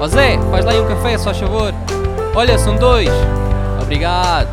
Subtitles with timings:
[0.00, 1.74] Ó Zé, faz lá aí um café, só favor.
[2.34, 3.10] Olha, são dois.
[3.82, 4.48] Obrigado.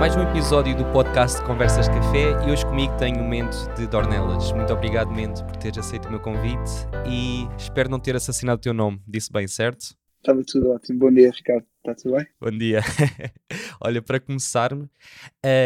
[0.00, 3.86] Mais um episódio do podcast Conversas de Café e hoje comigo tenho o Mento de
[3.86, 4.52] Dornelas.
[4.52, 8.62] Muito obrigado, Mento, por teres aceito o meu convite e espero não ter assassinado o
[8.62, 9.02] teu nome.
[9.06, 9.94] Disse bem, certo?
[10.20, 10.98] Estava tudo ótimo.
[10.98, 11.73] Bom dia, Ricardo.
[11.86, 12.26] Está tudo bem?
[12.40, 12.80] Bom dia.
[13.78, 14.88] Olha, para começar, uh,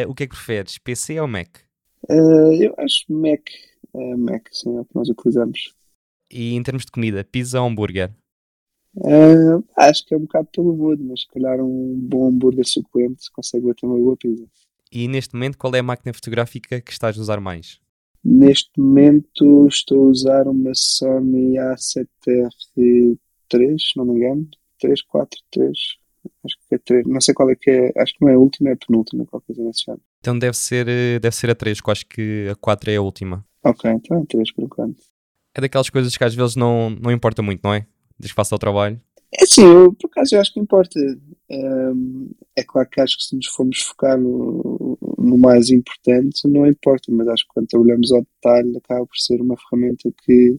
[0.08, 1.58] o que é que preferes, PC ou Mac?
[2.10, 3.48] Uh, eu acho Mac.
[3.94, 5.76] Uh, Mac, sim, é o que nós utilizamos.
[6.28, 8.10] E em termos de comida, pizza ou hambúrguer?
[8.96, 13.22] Uh, acho que é um bocado pelo mood, mas se calhar um bom hambúrguer suculento
[13.32, 14.44] consegue bater uma boa pizza.
[14.90, 17.78] E neste momento, qual é a máquina fotográfica que estás a usar mais?
[18.24, 24.48] Neste momento estou a usar uma Sony A7R3, se não me engano.
[24.80, 25.98] 3, 4, 3.
[26.44, 27.06] Acho que é 3.
[27.06, 27.92] Não sei qual é que é.
[27.96, 30.02] Acho que não é a última, é a penúltima, qualquer coisa nesse género.
[30.20, 30.86] Então deve ser,
[31.20, 33.44] deve ser a 3, que eu acho que a 4 é a última.
[33.64, 35.02] Ok, então é 3 por enquanto.
[35.54, 37.86] É daquelas coisas que às vezes não, não importa muito, não é?
[38.18, 39.00] Desde que faça o trabalho.
[39.32, 40.98] É sim, eu, por acaso eu acho que importa.
[42.56, 47.12] É claro que acho que se nos formos focar no, no, mais importante, não importa,
[47.12, 50.58] mas acho que quando trabalhamos ao detalhe acaba por ser uma ferramenta que,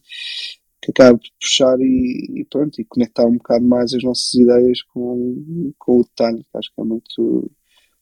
[0.81, 4.81] que acaba por puxar e, e pronto, e conectar um bocado mais as nossas ideias
[4.83, 7.51] com, com o detalhe, que acho que é muito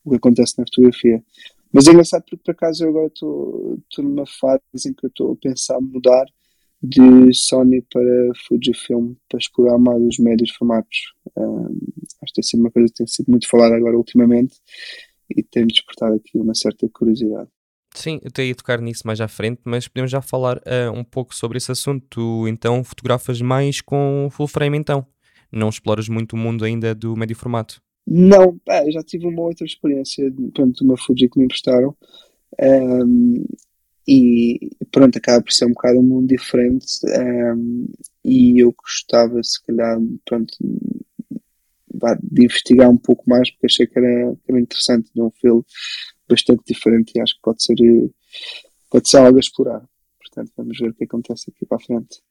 [0.06, 1.24] o que acontece na fotografia.
[1.72, 5.34] Mas é engraçado porque por acaso eu agora estou numa fase em que eu estou
[5.34, 6.26] a pensar mudar
[6.82, 11.14] de Sony para Fujifilm para explorar mais os médios formatos.
[11.36, 11.66] Um,
[12.22, 14.56] acho que tem sido uma coisa que tem sido muito falada agora ultimamente
[15.30, 17.50] e tem-me despertado aqui uma certa curiosidade.
[17.98, 21.34] Sim, eu teria tocar nisso mais à frente, mas podemos já falar uh, um pouco
[21.34, 22.06] sobre esse assunto.
[22.08, 25.04] Tu então fotografas mais com full frame então?
[25.52, 27.82] Não exploras muito o mundo ainda do médio formato?
[28.06, 31.96] Não, é, já tive uma outra experiência, pronto, uma Fuji que me emprestaram
[32.62, 33.44] um,
[34.08, 37.88] e pronto, acaba por ser um bocado um mundo diferente um,
[38.24, 40.54] e eu gostava se calhar pronto,
[42.22, 45.66] de investigar um pouco mais porque achei que era, que era interessante de um filme
[46.30, 47.76] bastante diferente e acho que pode ser,
[48.90, 49.88] pode ser algo a explorar.
[50.20, 52.22] Portanto, vamos ver o que acontece aqui para a frente.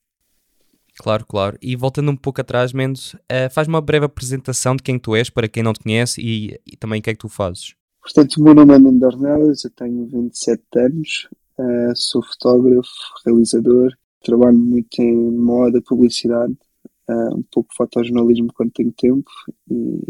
[0.98, 1.58] Claro, claro.
[1.60, 5.28] E voltando um pouco atrás, Mendes, uh, faz uma breve apresentação de quem tu és,
[5.28, 7.74] para quem não te conhece, e, e também o que é que tu fazes.
[8.00, 12.88] Portanto, o meu nome é Mendes Ornelas, eu tenho 27 anos, uh, sou fotógrafo,
[13.24, 13.92] realizador,
[14.22, 16.56] trabalho muito em moda, publicidade,
[17.08, 19.30] uh, um pouco fotojornalismo quando tenho tempo,
[19.70, 20.00] e,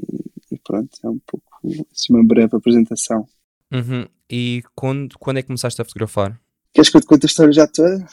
[0.52, 1.46] e pronto, é um pouco
[1.92, 3.26] assim, uma breve apresentação.
[3.72, 4.06] Uhum.
[4.30, 6.40] E quando, quando é que começaste a fotografar?
[6.72, 8.06] Queres que eu te conte a história já toda?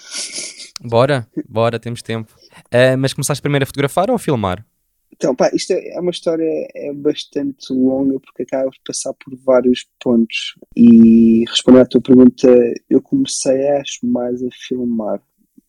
[0.81, 2.31] Bora, bora, temos tempo.
[2.73, 4.65] Uh, mas começaste primeiro a fotografar ou a filmar?
[5.11, 9.35] Então, pá, isto é, é uma história é bastante longa porque acaba de passar por
[9.37, 10.55] vários pontos.
[10.75, 12.47] E respondendo à tua pergunta,
[12.89, 15.21] eu comecei, acho, mais a filmar.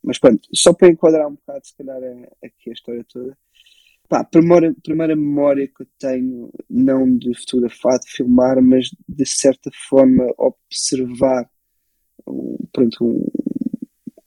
[0.03, 1.99] Mas pronto, só para enquadrar um bocado, se calhar,
[2.43, 3.37] aqui a história toda.
[4.09, 9.27] Pá, a primeira, primeira memória que eu tenho, não de fotografar, de filmar, mas de
[9.27, 11.49] certa forma observar,
[12.73, 13.27] pronto, um,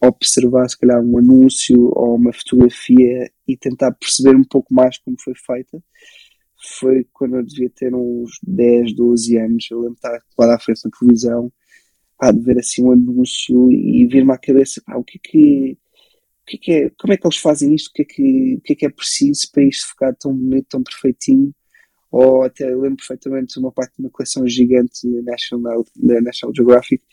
[0.02, 5.16] observar se calhar um anúncio ou uma fotografia e tentar perceber um pouco mais como
[5.20, 5.82] foi feita,
[6.80, 9.68] foi quando eu devia ter uns 10, 12 anos.
[9.70, 11.52] Eu lembro de estar lá à frente da televisão,
[12.18, 15.78] pá, de ver assim um anúncio e vir-me à cabeça, pá, o que é que
[16.48, 18.74] que é que é, como é que eles fazem isto, o que é que, que,
[18.74, 21.54] é, que é preciso para isto ficar tão bonito, tão perfeitinho,
[22.10, 27.04] ou até lembro perfeitamente uma parte de uma coleção gigante da National, da National Geographic,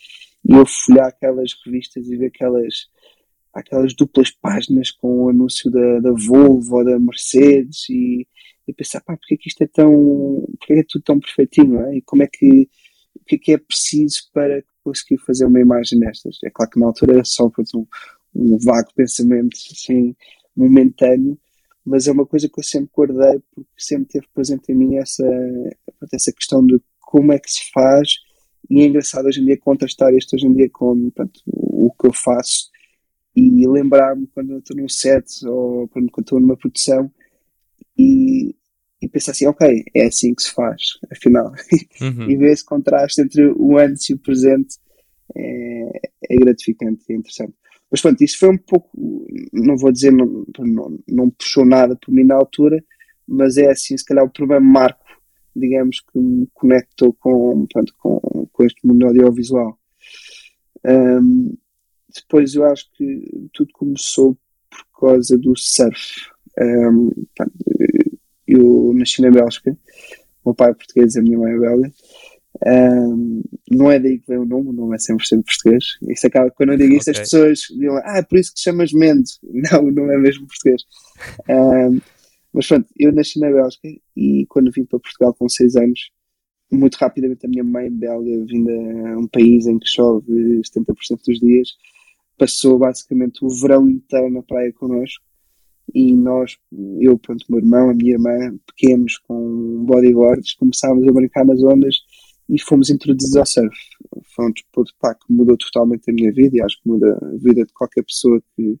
[0.45, 2.87] e eu folhar aquelas revistas e ver aquelas,
[3.53, 8.25] aquelas duplas páginas com o anúncio da, da Volvo ou da Mercedes e,
[8.65, 11.81] e pensar, pá, porque é que isto é tão, porque é, é tudo tão perfeitinho,
[11.81, 11.97] é?
[11.97, 12.69] e como é que,
[13.15, 16.37] o que é que é preciso para conseguir fazer uma imagem destas?
[16.43, 17.87] É claro que na altura era só um,
[18.35, 20.15] um vago pensamento assim
[20.55, 21.37] momentâneo,
[21.85, 25.25] mas é uma coisa que eu sempre guardei porque sempre teve presente em mim essa,
[26.11, 28.09] essa questão de como é que se faz
[28.69, 32.07] e é engraçado hoje em dia contrastar isto hoje em dia com portanto, o que
[32.07, 32.69] eu faço
[33.35, 37.11] e lembrar-me quando eu estou num set ou quando, quando estou numa produção
[37.97, 38.55] e,
[39.01, 40.81] e pensar assim, ok, é assim que se faz,
[41.11, 41.53] afinal.
[42.01, 42.29] Uhum.
[42.29, 44.77] e ver esse contraste entre o antes e o presente
[45.33, 47.53] é, é gratificante e é interessante.
[47.95, 48.89] Mas pronto, isso foi um pouco,
[49.53, 52.83] não vou dizer, não, não, não puxou nada por mim na altura,
[53.25, 55.05] mas é assim, se calhar o primeiro marco,
[55.55, 59.79] digamos, que me conectou com, pronto, com, com este mundo audiovisual.
[60.83, 61.55] Um,
[62.13, 64.37] depois eu acho que tudo começou
[64.69, 66.29] por causa do surf.
[66.59, 67.11] Um,
[68.45, 69.71] eu nasci na Bélgica,
[70.43, 71.93] o meu pai é português a minha mãe é belga.
[72.65, 75.83] Um, não é daí que vem o nome, o nome é 100% português.
[76.07, 77.11] Isso acaba, quando eu digo okay.
[77.11, 79.39] as pessoas dizem, ah, é por isso que te chamas Mendes.
[79.71, 80.83] Não, não é mesmo português.
[81.49, 81.99] Um,
[82.53, 86.11] mas pronto, eu nasci na Bélgica e quando vim para Portugal com 6 anos,
[86.71, 88.71] muito rapidamente a minha mãe belga, vinda
[89.09, 91.69] a um país em que chove 70% dos dias,
[92.37, 95.23] passou basicamente o verão inteiro na praia connosco
[95.93, 96.57] e nós,
[96.99, 101.97] eu, pronto, meu irmão, a minha irmã, pequenos com bodyboards, começámos a brincar nas ondas
[102.49, 103.77] e fomos introduzidos ao surf.
[104.35, 107.37] Foi um desporto pá, que mudou totalmente a minha vida e acho que muda a
[107.37, 108.79] vida de qualquer pessoa que,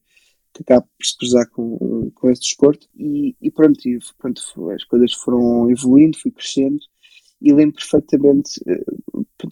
[0.53, 2.87] que acabe por se cruzar com, com esse desporto.
[2.95, 4.41] E, e pronto, e, pronto,
[4.71, 6.79] as coisas foram evoluindo, fui crescendo
[7.41, 8.61] e lembro perfeitamente.
[8.67, 8.83] Eh,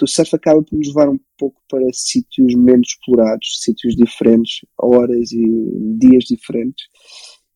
[0.02, 5.32] o surf acaba por nos levar um pouco para sítios menos explorados, sítios diferentes, horas
[5.32, 6.86] e dias diferentes.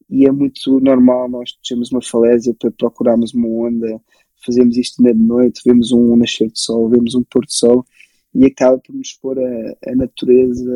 [0.10, 4.02] E é muito normal nós termos uma falésia para procurarmos uma onda,
[4.46, 7.86] fazemos isto na noite, vemos um nascer de sol, vemos um pôr de sol
[8.34, 10.72] e acaba por nos expor a, a natureza,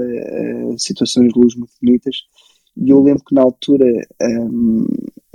[0.73, 2.15] a situações de luz muito bonitas.
[2.77, 3.85] E eu lembro que na altura
[4.21, 4.85] um,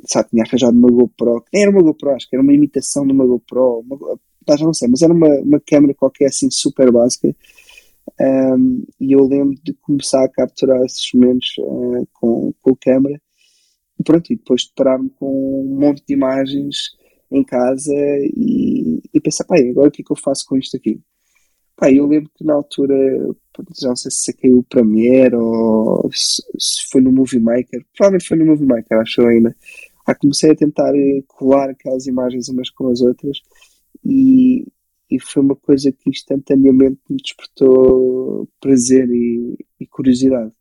[0.05, 3.27] sabe, tinha arranjado uma GoPro, era uma GoPro, acho que era uma imitação de uma
[3.27, 4.19] GoPro, uma,
[4.61, 7.35] não sei, mas era uma, uma câmera qualquer assim super básica.
[8.21, 13.21] Um, e eu lembro de começar a capturar esses momentos uh, com, com a câmera
[13.99, 16.77] e pronto, e depois deparar-me com um monte de imagens
[17.31, 20.77] em casa e, e pensar, pai, agora o que é que eu faço com isto
[20.77, 21.01] aqui?
[21.77, 22.97] Pai, eu lembro que na altura,
[23.83, 26.43] não sei se saquei o Premiere ou se,
[26.91, 29.55] foi no Movie Maker, provavelmente foi no Movie Maker, acho ainda.
[30.07, 33.39] Ah, comecei a tentar eh, colar aquelas imagens umas com as outras
[34.05, 34.67] e,
[35.11, 40.53] e foi uma coisa que instantaneamente me despertou prazer e, e curiosidade.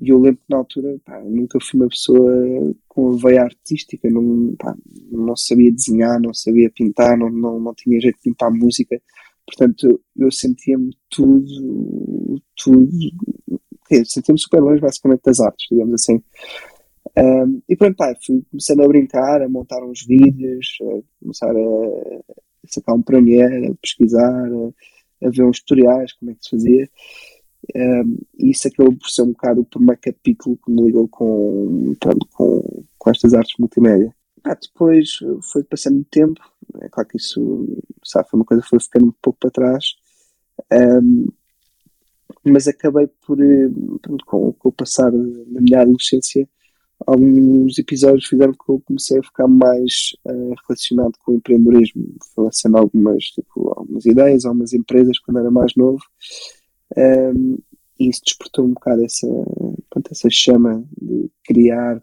[0.00, 4.08] E eu lembro que na altura pá, nunca fui uma pessoa com a veia artística,
[4.08, 4.76] não, pá,
[5.10, 9.00] não sabia desenhar, não sabia pintar, não, não, não tinha jeito de pintar música,
[9.44, 12.88] portanto eu sentia-me tudo, tudo,
[14.04, 16.22] sentia-me super longe basicamente das artes, digamos assim.
[17.16, 22.38] Um, e pronto, pá, fui começando a brincar, a montar uns vídeos, a começar a,
[22.66, 26.88] sacar um Premiere, a pesquisar, a, a ver uns tutoriais, como é que se fazia.
[27.74, 32.26] Um, isso acabou por ser um bocado o primeiro capítulo que me ligou com, pronto,
[32.32, 34.14] com, com estas artes multimédia.
[34.44, 35.18] Ah, depois
[35.52, 36.40] foi passando o tempo,
[36.80, 37.66] é claro que isso
[38.04, 39.84] sabe, foi uma coisa que foi ficando um pouco para trás,
[40.72, 41.26] um,
[42.44, 43.36] mas acabei por,
[44.00, 46.48] pronto, com, com o passar da minha adolescência,
[47.06, 52.16] alguns episódios fizeram que eu comecei a ficar mais uh, relacionado com o empreendedorismo,
[52.52, 56.00] sendo algumas, tipo, algumas ideias, algumas empresas quando era mais novo,
[56.96, 57.58] um,
[57.98, 59.26] e isso despertou um bocado essa,
[59.90, 62.02] pronto, essa chama de criar,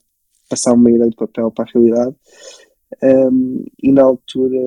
[0.50, 2.16] passar uma ideia de papel para a realidade.
[3.02, 4.60] Um, e na altura,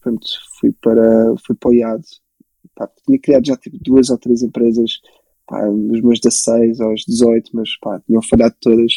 [0.00, 0.26] pronto,
[0.60, 2.00] fui para, fui para.
[2.74, 5.00] Pá, tinha criado já tipo duas ou três empresas
[5.46, 8.92] pá, nos meus 16 aos 18, mas pá, tinham falhado todas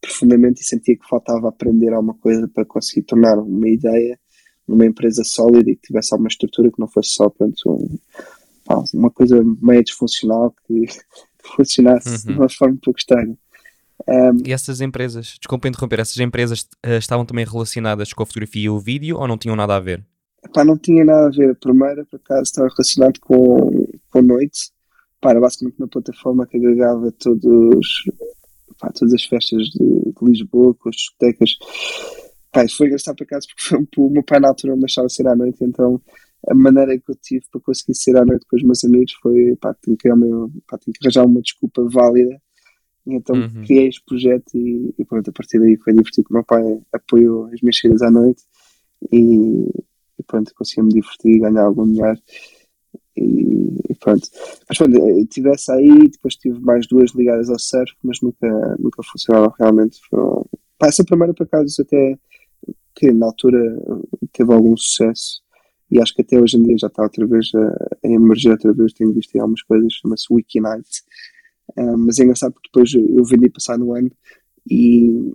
[0.00, 4.18] profundamente e sentia que faltava aprender alguma coisa para conseguir tornar uma ideia
[4.68, 7.98] numa empresa sólida e que tivesse alguma estrutura que não fosse só pronto, um,
[8.94, 12.32] uma coisa meio disfuncional que, que funcionasse uhum.
[12.32, 13.36] de uma forma um pouco estranha.
[14.06, 18.64] Um, e essas empresas, desculpa interromper, essas empresas uh, estavam também relacionadas com a fotografia
[18.64, 20.04] e o vídeo ou não tinham nada a ver?
[20.52, 21.50] Pá, não tinha nada a ver.
[21.50, 24.70] A primeira, por acaso, estava relacionado com, com noite.
[25.20, 28.04] Pá, era basicamente uma plataforma que agregava todos,
[28.78, 31.50] pá, todas as festas de, de Lisboa, com as discotecas.
[32.52, 35.34] Pá, foi engraçado por acaso porque o meu pai na altura me deixava ser à
[35.34, 36.00] noite, então
[36.48, 39.56] a maneira que eu tive para conseguir sair à noite com os meus amigos foi
[39.60, 40.08] pá, tenho que,
[40.66, 42.40] pá, tenho que arranjar uma desculpa válida.
[43.06, 43.64] E então uhum.
[43.64, 46.26] criei este projeto e, e pronto, a partir daí foi divertido.
[46.30, 48.42] O meu pai apoiou as minhas saídas à noite
[49.12, 49.68] e,
[50.18, 52.18] e pronto, consegui me divertir, ganhar algum dinheiro.
[53.16, 54.26] E, e, pronto.
[54.68, 59.02] Mas pronto, tive essa aí, depois tive mais duas ligadas ao surf, mas nunca, nunca
[59.02, 60.00] funcionaram realmente.
[60.08, 60.46] Foram...
[60.78, 62.18] Pá, essa primeira, por acaso, até
[62.94, 63.60] que na altura
[64.32, 65.43] teve algum sucesso
[65.90, 68.72] e acho que até hoje em dia já está outra vez a, a emergir outra
[68.72, 70.88] vez, tenho visto aí algumas coisas, chama-se Wikinight,
[71.76, 74.10] um, mas é engraçado porque depois eu vendi passar no ano
[74.70, 75.34] e,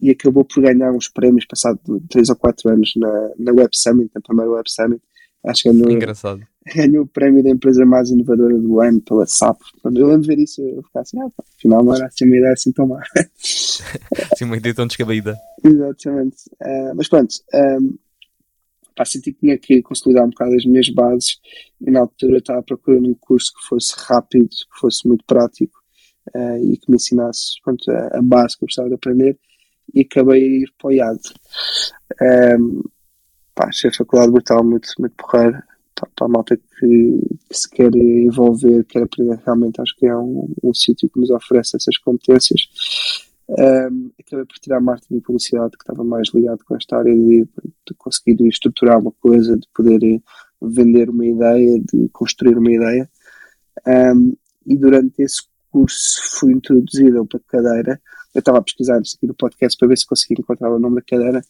[0.00, 4.10] e acabou por ganhar uns prémios passado 3 ou 4 anos na, na Web Summit,
[4.14, 5.02] na primeira Web Summit,
[5.44, 6.42] acho que ganhou, Engraçado.
[6.74, 9.60] ganhou o prémio da empresa mais inovadora do ano pela SAP.
[9.82, 12.24] Quando eu lembro de ver isso, eu ficava assim, ah, pá, afinal não era assim
[12.24, 13.00] uma ideia assim tão má.
[13.38, 15.38] Sim, uma ideia tão descabida.
[15.62, 16.36] Exatamente.
[16.60, 17.96] Uh, mas pronto, um,
[18.96, 21.38] pá, senti que tinha que consolidar um bocado as minhas bases
[21.80, 25.78] e na altura estava procurando um curso que fosse rápido, que fosse muito prático
[26.34, 29.38] uh, e que me ensinasse pronto, a, a, base que eu gostava de aprender
[29.94, 31.20] e acabei a ir para o IAD.
[32.58, 32.82] Um,
[33.54, 35.62] pá, achei a faculdade brutal, muito, muito porreira.
[35.94, 36.62] para, para a malta que,
[37.48, 41.30] que, se quer envolver, quer aprender realmente, acho que é um, um sítio que nos
[41.30, 42.62] oferece essas competências.
[43.48, 47.46] Um, acabei por tirar marketing e publicidade, que estava mais ligado com esta área de,
[47.86, 50.00] de conseguir estruturar uma coisa, de poder
[50.60, 53.08] vender uma ideia, de construir uma ideia.
[53.86, 54.36] Um,
[54.66, 58.00] e durante esse curso fui introduzido a uma cadeira.
[58.34, 61.02] Eu estava a pesquisar aqui no podcast para ver se conseguia encontrar o nome da
[61.02, 61.42] cadeira,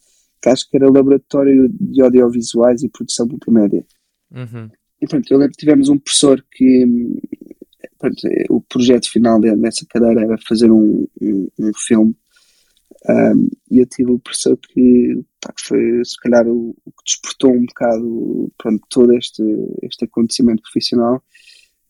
[0.42, 3.84] que acho que era Laboratório de Audiovisuais e Produção Multimédia.
[4.30, 4.68] Uhum.
[5.00, 6.86] E pronto, eu lembro que tivemos um professor que
[7.98, 8.16] pronto,
[8.50, 12.14] o projeto final dessa cadeira era fazer um, um, um filme.
[13.08, 17.52] Um, e eu tive o professor que, pá, foi se calhar o, o, que despertou
[17.52, 19.42] um bocado pronto, todo este,
[19.82, 21.22] este acontecimento profissional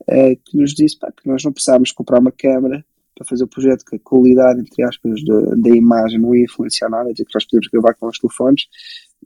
[0.02, 3.48] uh, que nos disse pá, que nós não precisávamos comprar uma câmera para fazer o
[3.48, 7.34] projeto, que a qualidade, entre aspas, da, da imagem não ia influenciar nada, dizer que
[7.34, 8.64] nós podemos gravar com os telefones,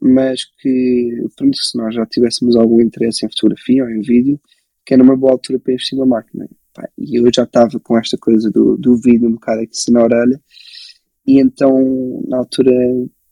[0.01, 4.39] mas que, pronto, se nós já tivéssemos algum interesse em fotografia ou em vídeo,
[4.85, 6.47] que era uma boa altura para investir na máquina.
[6.97, 10.41] E eu já estava com esta coisa do, do vídeo um bocado aqui na orelha,
[11.25, 12.71] e então, na altura,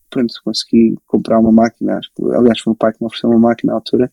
[0.09, 3.39] pronto, consegui comprar uma máquina, acho que, aliás, foi o pai que me ofereceu uma
[3.39, 4.11] máquina na altura,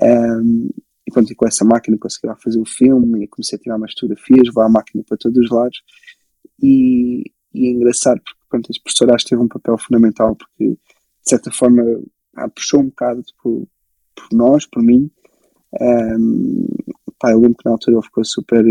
[0.00, 0.68] um,
[1.06, 3.92] e quando com essa máquina consegui lá fazer o filme e comecei a tirar umas
[3.92, 5.82] fotografias, levar a máquina para todos os lados,
[6.60, 10.78] e, e é engraçado porque pronto, as professoras teve um papel fundamental porque de
[11.22, 11.82] certa forma
[12.34, 13.66] ah, puxou um bocado por,
[14.14, 15.10] por nós, por mim.
[15.80, 16.66] Um,
[17.18, 18.64] pá, eu lembro que na altura ele ficou super,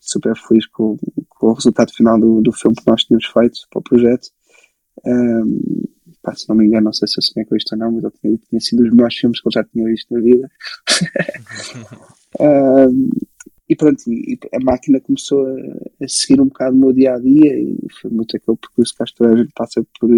[0.00, 0.96] super feliz com,
[1.28, 4.28] com o resultado final do, do filme que nós tínhamos feito para o projeto.
[5.04, 5.60] Um,
[6.22, 8.04] pá, se não me engano, não sei se eu sonhei com isto ou não, mas
[8.04, 10.50] ele tinha, tinha sido um dos melhores filmes que eu já tinha visto na vida.
[12.40, 13.10] um,
[13.68, 17.18] e pronto, e a máquina começou a, a, seguir um bocado o meu dia a
[17.18, 20.08] dia e foi muito aquele percurso que a gente passa por,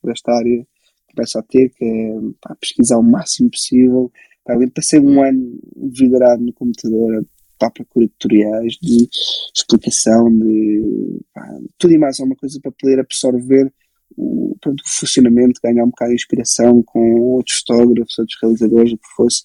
[0.00, 0.66] por esta área,
[1.14, 4.10] começa a ter, que é pá, pesquisar o máximo possível.
[4.44, 7.24] Pá, passei um ano vidrado no computador
[7.60, 9.08] a procura de tutoriais, de
[9.54, 11.42] explicação, de pá,
[11.78, 13.72] tudo e mais alguma coisa para poder absorver
[14.16, 18.98] o, pronto, o funcionamento, ganhar um bocado de inspiração com outros fotógrafos, outros realizadores, o
[18.98, 19.42] que fosse.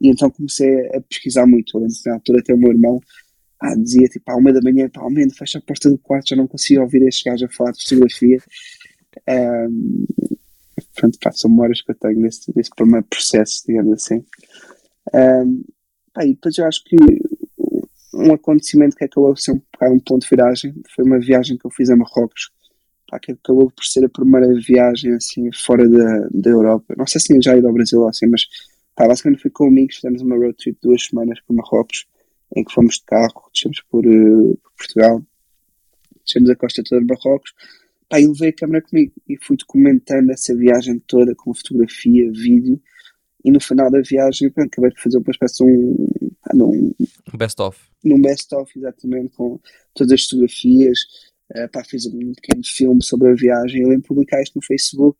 [0.00, 1.78] E então comecei a pesquisar muito.
[1.78, 3.00] Lembro na altura até o meu irmão
[3.78, 5.02] dizia tipo, à uma da manhã, pá,
[5.36, 8.38] fecha a porta do quarto, já não consigo ouvir estes gajos a falar de fotografia.
[9.28, 10.06] Um,
[10.96, 14.24] pronto, pá, são memórias que eu tenho desse, desse primeiro processo, digamos assim.
[15.14, 15.64] Um,
[16.12, 16.96] pá, e depois eu acho que
[18.14, 21.66] um acontecimento que acabou por ser um um ponto de viragem foi uma viagem que
[21.66, 22.50] eu fiz a Marrocos,
[23.08, 26.94] pá, que acabou por ser a primeira viagem assim fora da, da Europa.
[26.96, 28.46] Não sei se tinha já ido ao Brasil ou assim, mas
[28.94, 32.06] pá, basicamente fui com amigos, fizemos uma road trip de duas semanas para Marrocos,
[32.54, 35.22] em que fomos de carro, descemos por, uh, por Portugal,
[36.24, 37.52] descemos a costa toda de Marrocos,
[38.08, 42.80] pá, e levei a câmera comigo e fui documentando essa viagem toda com fotografia, vídeo,
[43.44, 46.92] e no final da viagem acabei de fazer uma espécie de um,
[47.32, 47.78] um best-of.
[48.04, 49.60] Num best-of, exatamente, com
[49.94, 50.98] todas as fotografias,
[51.54, 54.62] uh, pá, fiz um pequeno filme sobre a viagem, eu lembro de publicar isto no
[54.62, 55.18] Facebook,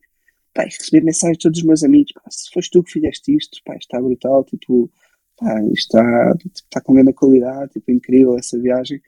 [0.53, 3.61] pá, recebi mensagens de todos os meus amigos, pá, se foste tu que fizeste isto,
[3.65, 4.91] pá, está brutal, tipo,
[5.37, 9.01] pá, está, está com grande qualidade, tipo, incrível essa viagem.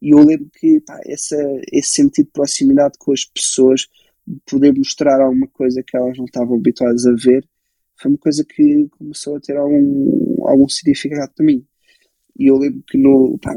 [0.00, 1.36] E eu lembro que pá, essa,
[1.72, 3.86] esse sentido de proximidade com as pessoas,
[4.26, 7.46] de poder mostrar alguma coisa que elas não estavam habituadas a ver,
[8.00, 11.64] foi uma coisa que começou a ter algum, algum significado para mim.
[12.38, 13.36] E eu lembro que no.
[13.38, 13.54] Pá,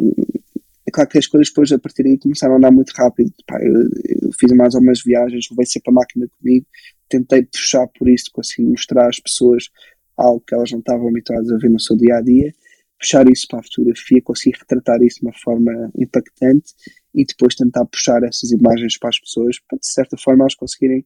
[0.87, 3.31] é claro que as coisas depois a partir daí começaram a andar muito rápido.
[3.45, 6.65] Pá, eu, eu, fiz mais algumas viagens, levei sempre a máquina comigo,
[7.07, 9.69] tentei puxar por isso, consegui mostrar às pessoas
[10.17, 12.53] algo que elas não estavam habituadas a ver no seu dia a dia,
[13.01, 16.73] puxar isso para a fotografia, conseguir retratar isso de uma forma impactante
[17.15, 21.03] e depois tentar puxar essas imagens para as pessoas para de certa forma elas conseguirem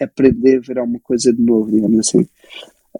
[0.00, 2.28] aprender a ver alguma coisa de novo, digamos assim.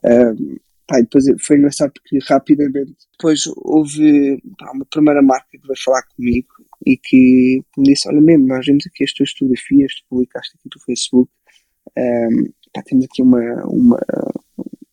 [0.05, 5.85] Um, pá, depois foi engraçado porque rapidamente depois houve pá, uma primeira marca que veio
[5.85, 6.49] falar comigo
[6.87, 10.69] e que me disse, olha mesmo, nós vimos aqui as tuas fotografias, tu publicaste aqui
[10.75, 11.31] no Facebook,
[11.99, 14.01] um, pá, temos aqui uma, uma,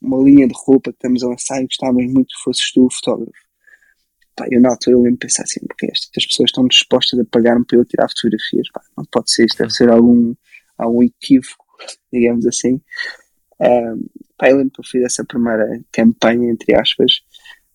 [0.02, 2.92] uma linha de roupa que estamos a lançar e gostávamos muito que fosses tu o
[2.92, 3.45] fotógrafo.
[4.36, 7.25] Pá, eu na altura eu lembro de pensar assim, porque estas pessoas estão dispostas a
[7.25, 10.34] pagar-me para eu tirar fotografias, pá, não pode ser, isto deve ser algum,
[10.77, 11.65] algum equívoco,
[12.12, 12.82] digamos assim.
[13.60, 14.06] Um,
[14.38, 17.22] pá, eu lembro que eu fiz essa primeira campanha, entre aspas,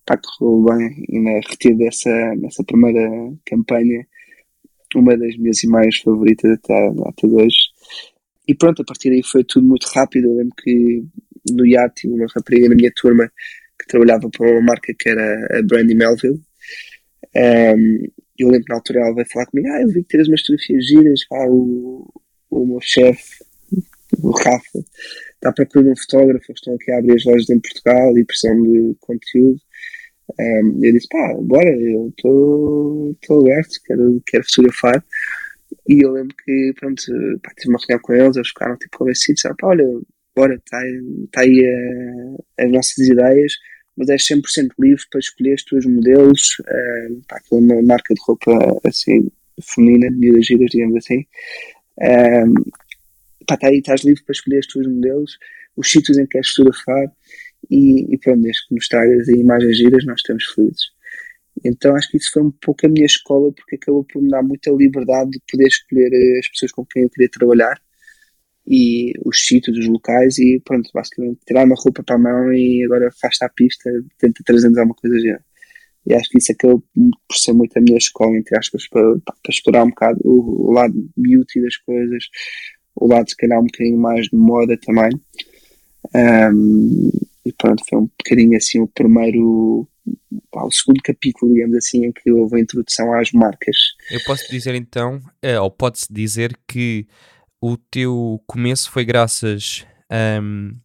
[0.04, 3.00] pá, correu bem e me retiro dessa, nessa primeira
[3.46, 4.06] campanha
[4.98, 7.56] uma das minhas imagens favoritas até a data de hoje.
[8.48, 10.26] E pronto, a partir daí foi tudo muito rápido.
[10.26, 11.04] Eu lembro que
[11.52, 13.30] no iate uma rapariga na minha turma
[13.78, 16.40] que trabalhava para uma marca que era a Brandy Melville.
[17.36, 18.04] Um,
[18.38, 20.86] eu lembro na altura ela veio falar comigo: Ah, eu vi que tens umas fotografias
[20.86, 21.20] giras.
[21.48, 22.12] O,
[22.50, 23.44] o meu chefe,
[24.18, 24.78] o Rafa,
[25.34, 28.24] está à procura de um fotógrafo, estão aqui a abrir as lojas em Portugal e
[28.24, 29.60] precisam de conteúdo.
[30.38, 35.04] Um, eu disse, pá, bora, eu estou aberto, quero, quero fotografar.
[35.88, 37.02] E eu lembro que, pronto,
[37.42, 39.84] pá, tive uma reunião com eles, eles ficaram tipo convencidos, disseram, pá, olha,
[40.36, 40.80] bora, está
[41.32, 43.54] tá aí uh, as nossas ideias,
[44.00, 48.20] mas és 100% livre para escolher os teus modelos, uh, pá, aquela uma marca de
[48.26, 48.50] roupa
[48.82, 49.30] assim,
[49.60, 51.26] feminina, de miúdas giras, digamos assim.
[52.00, 52.54] Um,
[53.46, 55.38] pá, tá aí, estás livre para escolher os teus modelos,
[55.76, 57.12] os sítios em que queres fotografar
[57.70, 60.92] e, e pronto, desde que nos tragas imagens giras, nós estamos felizes.
[61.62, 64.42] Então acho que isso foi um pouco a minha escola, porque acabou por me dar
[64.42, 67.78] muita liberdade de poder escolher eh, as pessoas com quem eu queria trabalhar
[68.70, 72.84] e os sítios, os locais e pronto, basicamente tirar uma roupa para a mão e
[72.84, 75.40] agora faz-te à pista, tenta trazer-nos alguma coisa já.
[76.06, 79.34] E acho que isso acabou por ser muito a minha escola, entre aspas, para, para
[79.52, 82.24] explorar um bocado o, o lado beauty das coisas,
[82.94, 85.10] o lado se calhar um bocadinho mais de moda também.
[86.14, 87.10] Um,
[87.44, 89.88] e pronto, foi um bocadinho assim o primeiro,
[90.52, 93.76] o segundo capítulo, digamos assim, em que houve a introdução às marcas.
[94.12, 97.08] Eu posso dizer então, é, ou pode-se dizer que
[97.60, 99.86] o teu começo foi graças
[100.42, 100.76] um,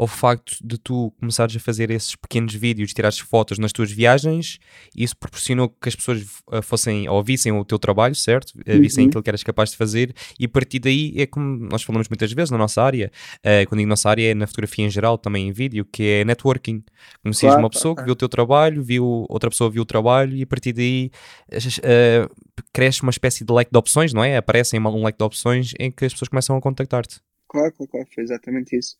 [0.00, 4.58] ao facto de tu começares a fazer esses pequenos vídeos, tirares fotos nas tuas viagens,
[4.96, 8.54] isso proporcionou que as pessoas uh, fossem ou vissem o teu trabalho, certo?
[8.64, 9.08] Vissem uhum.
[9.10, 12.32] aquilo que eras capaz de fazer e a partir daí é como nós falamos muitas
[12.32, 15.48] vezes na nossa área, uh, quando digo nossa área é na fotografia em geral, também
[15.48, 16.82] em vídeo, que é networking.
[17.22, 20.34] Conheces claro, uma pessoa que viu o teu trabalho, viu outra pessoa viu o trabalho
[20.34, 21.10] e a partir daí
[21.52, 22.34] uh,
[22.72, 24.38] cresce uma espécie de leque de opções, não é?
[24.38, 27.20] Aparecem um leque de opções em que as pessoas começam a contactar-te.
[27.46, 28.96] Claro, claro, claro, foi exatamente isso.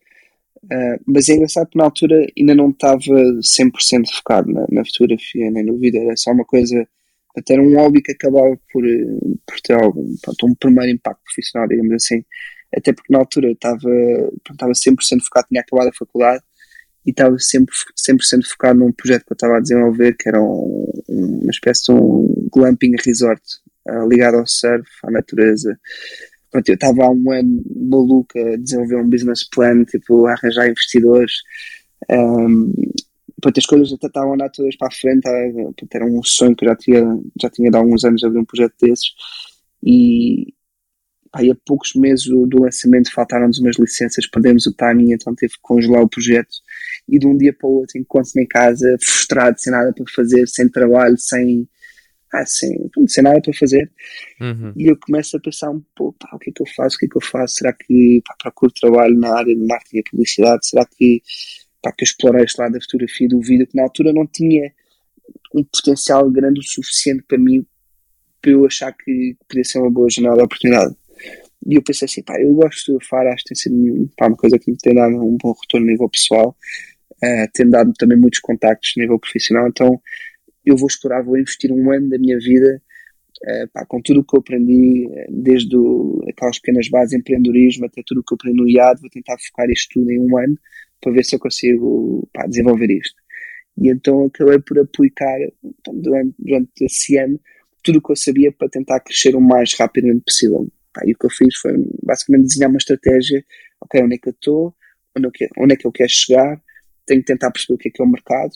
[0.64, 5.50] Uh, mas é engraçado que na altura ainda não estava 100% focado na, na, fotografia
[5.50, 6.86] nem no vídeo, era só uma coisa,
[7.36, 8.82] até era um hobby que acabava por,
[9.46, 12.24] por ter algum, pronto, um primeiro impacto profissional, digamos assim.
[12.74, 13.90] Até porque na altura estava,
[14.50, 16.42] estava 100% focado, tinha acabado a faculdade
[17.06, 20.92] e estava sempre 100% focado num projeto que eu estava a desenvolver, que era um,
[21.08, 23.42] uma espécie de um glamping resort
[23.88, 25.78] uh, ligado ao surf, à natureza,
[26.50, 30.68] Pronto, eu estava há um ano maluco a desenvolver um business plan, tipo, a arranjar
[30.68, 31.32] investidores.
[32.10, 32.72] Um,
[33.40, 35.22] pronto, as coisas até estavam a todas para a frente.
[35.22, 38.40] Pronto, era um sonho que eu já tinha, já tinha de há alguns anos abrir
[38.40, 39.10] um projeto desses.
[39.82, 40.52] E,
[41.40, 45.52] e a poucos meses do, do lançamento faltaram-nos umas licenças, perdemos o timing, então teve
[45.52, 46.50] que congelar o projeto.
[47.08, 50.48] E de um dia para o outro encontro-me em casa, frustrado, sem nada para fazer,
[50.48, 51.68] sem trabalho, sem
[52.32, 53.90] ah, sim, não sei nada para fazer.
[54.40, 54.72] Uhum.
[54.76, 56.98] E eu começo a pensar um pouco, pá, o que é que eu faço, o
[56.98, 57.54] que é que eu faço?
[57.54, 60.66] Será que pá, procuro trabalho na área de marketing e publicidade?
[60.66, 61.22] Será que,
[61.82, 64.72] pá, que eu explorei este lado da fotografia do vídeo que na altura não tinha
[65.54, 67.66] um potencial grande o suficiente para mim
[68.40, 70.94] para eu achar que podia ser uma boa janela de oportunidade.
[71.66, 74.36] E eu pensei assim, pá, eu gosto de fotografar, acho que tem sido pá, uma
[74.36, 76.56] coisa que me tem dado um bom retorno a nível pessoal,
[77.22, 80.00] uh, tem dado também muitos contactos a nível profissional, então
[80.64, 82.82] eu vou explorar, vou investir um ano da minha vida
[83.44, 87.18] uh, pá, com tudo o que eu aprendi, eh, desde o, aquelas pequenas bases de
[87.18, 90.20] empreendedorismo até tudo o que eu aprendi no IAD, vou tentar focar isto tudo em
[90.20, 90.58] um ano
[91.00, 93.20] para ver se eu consigo pá, desenvolver isto.
[93.78, 97.40] E então acabei por aplicar então, durante, durante esse ano
[97.82, 100.68] tudo o que eu sabia para tentar crescer o mais rapidamente possível.
[100.92, 103.44] Pá, e o que eu fiz foi basicamente desenhar uma estratégia,
[103.80, 104.74] ok, onde é que eu estou,
[105.16, 106.60] onde, é onde é que eu quero chegar,
[107.06, 108.50] tenho que tentar perceber o que é que é o mercado,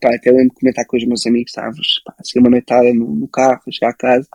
[0.00, 3.14] pá, até lembro de comentar com os meus amigos, estávamos, pá, assim, uma noitada no,
[3.14, 4.28] no carro, a chegar a casa,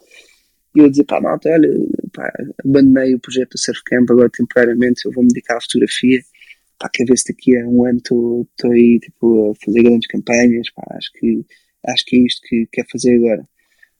[0.76, 1.70] e eu dizia, pá, malta, olha,
[2.14, 2.32] pá,
[2.64, 6.22] abandonei o projeto do Surf Camp agora temporariamente, eu vou me dedicar à fotografia,
[6.80, 10.70] pá, quer ver se daqui a um ano estou aí, tipo, a fazer grandes campanhas,
[10.74, 11.46] pá, acho que,
[11.88, 13.48] acho que é isto que quero fazer agora.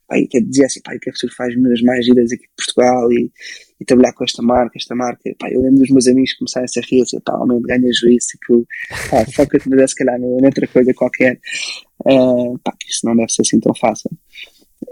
[0.08, 3.12] Pá, e dizia assim, pá, eu quero fazer as minhas mais giras aqui de Portugal
[3.12, 3.32] e,
[3.80, 5.36] e, trabalhar com esta marca, esta marca.
[5.40, 8.68] Pá, eu lembro dos meus amigos começarem a rir, assim, pá, homem, ganha juízo, tipo,
[9.10, 11.40] pá, foca-te, mas se calhar noutra coisa qualquer.
[12.06, 14.12] Uh, pá, que isso não deve ser assim tão fácil.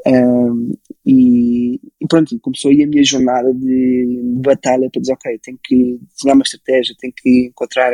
[0.05, 0.73] Um,
[1.05, 5.99] e, e, pronto, começou aí a minha jornada de, batalha para dizer, ok, tenho que
[6.15, 7.91] desenhar uma estratégia, tenho que encontrar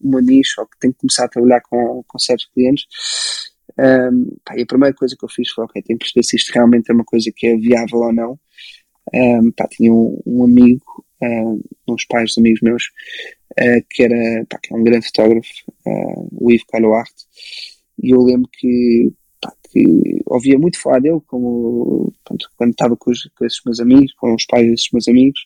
[0.00, 2.84] uma nicho, ou que tenho que começar a trabalhar com, com certos clientes.
[3.78, 6.36] Um, pá, e a primeira coisa que eu fiz foi, ok, tenho que perceber se
[6.36, 8.38] isto realmente é uma coisa que é viável ou não.
[9.14, 12.84] Um, pá, tinha um, um amigo, uh, uns pais dos amigos meus,
[13.52, 15.48] uh, que, era, pá, que é um grande fotógrafo,
[15.86, 17.24] uh, o Ivo Caloarte,
[18.02, 23.10] e eu lembro que, pá, que ouvia muito falar dele como, pronto, quando estava com,
[23.10, 25.40] os, com, esses meus amigos, com os pais desses meus amigos,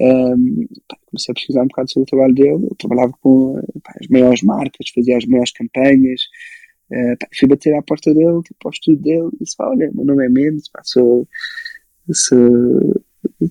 [0.00, 2.66] um, pá, comecei a pesquisar um bocado sobre o trabalho dele.
[2.66, 6.22] Ele trabalhava com pá, as maiores marcas, fazia as maiores campanhas,
[6.90, 10.24] Uh, fui bater à porta dele, tipo, ao estudo dele, e disse: Olha, meu nome
[10.24, 11.28] é Mendes, pá, sou,
[12.10, 13.02] sou,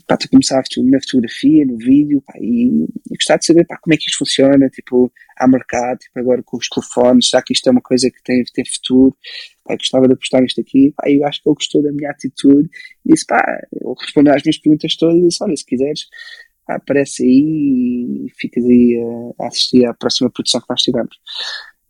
[0.08, 3.94] pá, tu começavas na fotografia, no vídeo, pá, e, e gostava de saber pá, como
[3.94, 7.68] é que isto funciona, tipo, há mercado, tipo, agora com os telefones, será que isto
[7.68, 9.16] é uma coisa que tem, tem futuro?
[9.64, 12.70] Pá, gostava de apostar nisto aqui, pá, eu acho que ele gostou da minha atitude,
[13.06, 16.02] e disse, pá, ele respondeu às minhas perguntas todas e disse, olha, se quiseres,
[16.66, 19.00] pá, aparece aí e ficas aí
[19.40, 21.16] a, a assistir à próxima produção que nós tivemos.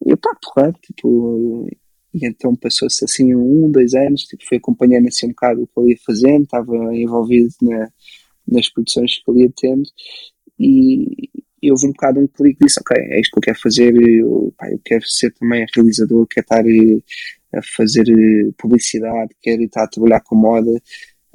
[0.08, 1.68] E pá, porra, tipo,
[2.14, 5.80] e então passou-se assim um, dois anos, tipo, fui acompanhando assim um bocado o que
[5.80, 7.90] ele ia fazendo, estava envolvido na,
[8.48, 9.84] nas produções que ele ia tendo
[10.58, 11.30] e
[11.62, 14.54] eu houve um bocado um clique disse, ok, é isto que eu quero fazer, eu,
[14.58, 17.02] pá, eu quero ser também realizador, quero estar eh,
[17.54, 20.72] a fazer eh, publicidade, quero estar a trabalhar com moda,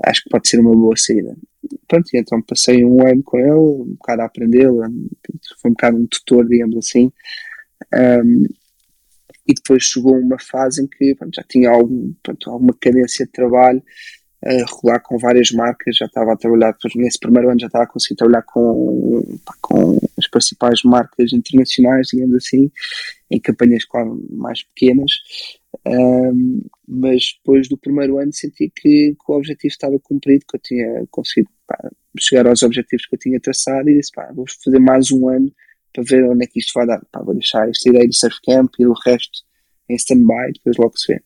[0.04, 1.36] acho que pode ser uma boa saída.
[1.86, 4.68] Pronto, e então passei um ano com ele, um bocado a aprender,
[5.60, 7.12] foi um bocado um tutor, digamos assim,
[7.94, 8.44] um,
[9.46, 13.32] e depois chegou uma fase em que pronto, já tinha algum, pronto, alguma cadência de
[13.32, 13.82] trabalho
[14.44, 17.88] a regular com várias marcas, já estava a trabalhar, nesse primeiro ano já estava a
[17.88, 22.70] conseguir trabalhar com, com as principais marcas internacionais, digamos assim,
[23.30, 23.84] em campanhas
[24.30, 25.12] mais pequenas,
[25.86, 30.60] um, mas depois do primeiro ano senti que, que, o objetivo estava cumprido, que eu
[30.60, 31.78] tinha conseguido pá,
[32.18, 35.52] chegar aos objetivos que eu tinha traçado e disse, pá, vou fazer mais um ano
[35.92, 37.04] para ver onde é que isto vai dar.
[37.10, 39.40] Pá, vou deixar esta ideia do surf camp e o resto
[39.88, 41.22] em stand-by, depois logo se vê.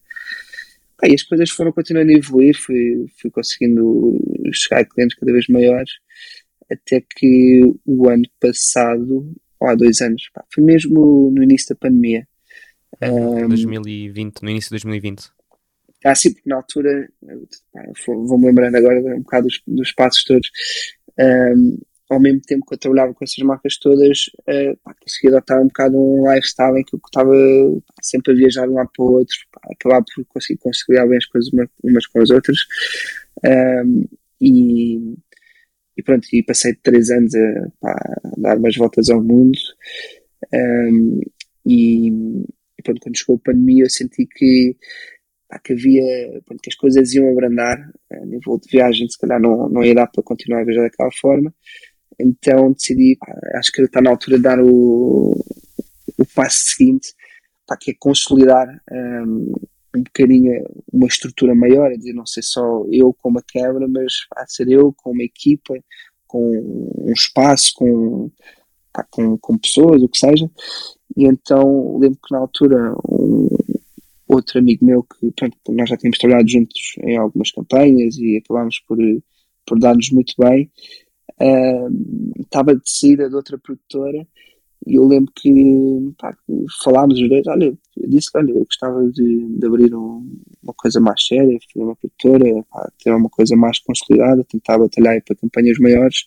[0.99, 4.19] Pá, e as coisas foram continuando a evoluir, fui, fui conseguindo
[4.53, 5.91] chegar a clientes cada vez maiores,
[6.71, 11.77] até que o ano passado, ou há dois anos, pá, foi mesmo no início da
[11.77, 12.27] pandemia.
[13.03, 15.31] Um, 2020, no início de 2020.
[16.05, 17.09] Ah, sim, porque na altura,
[18.07, 20.49] vou-me lembrando agora um bocado dos, dos passos todos.
[21.19, 21.79] Um,
[22.11, 25.66] ao mesmo tempo que eu trabalhava com essas marcas todas, uh, pá, consegui adotar um
[25.66, 27.33] bocado um lifestyle em que eu estava
[28.03, 31.19] sempre a viajar de um lado para o outro, pá, acabar por conseguir conciliar bem
[31.19, 31.51] as coisas
[31.83, 32.59] umas com as outras.
[33.45, 34.05] Um,
[34.40, 35.14] e,
[35.97, 39.59] e pronto, e passei três anos a, pá, a dar umas voltas ao mundo.
[40.55, 41.21] Um,
[41.66, 44.77] e, e pronto, quando chegou a pandemia, eu senti que
[45.62, 47.79] que havia, pronto, que as coisas iam abrandar
[48.11, 51.11] a nível de viagem, se calhar não, não ia dar para continuar a viajar daquela
[51.12, 51.55] forma,
[52.19, 53.19] então decidi,
[53.55, 55.31] acho que está na altura de dar o,
[56.19, 57.14] o passo seguinte,
[57.66, 59.53] pá, que é consolidar um,
[59.97, 64.12] um bocadinho uma estrutura maior, é dizer, não ser só eu com uma câmera, mas
[64.37, 65.75] a ser eu com uma equipa,
[66.27, 68.31] com um espaço, com,
[68.92, 70.51] pá, com, com pessoas, o que seja.
[71.16, 73.49] E então lembro que na altura um,
[74.29, 78.81] outro amigo meu que pronto, nós já tínhamos trabalhado juntos em algumas campanhas e acabámos
[78.81, 78.99] por,
[79.66, 80.71] por dar-nos muito bem
[82.40, 84.27] estava de saída de outra produtora
[84.87, 86.37] e eu lembro que, pá,
[86.85, 91.01] falámos os dois, olha, eu disse olha, eu gostava de, de abrir um, uma coisa
[91.01, 95.79] mais séria, fazer uma produtora, pá, ter uma coisa mais consolidada, tentar batalhar para campanhas
[95.79, 96.18] maiores.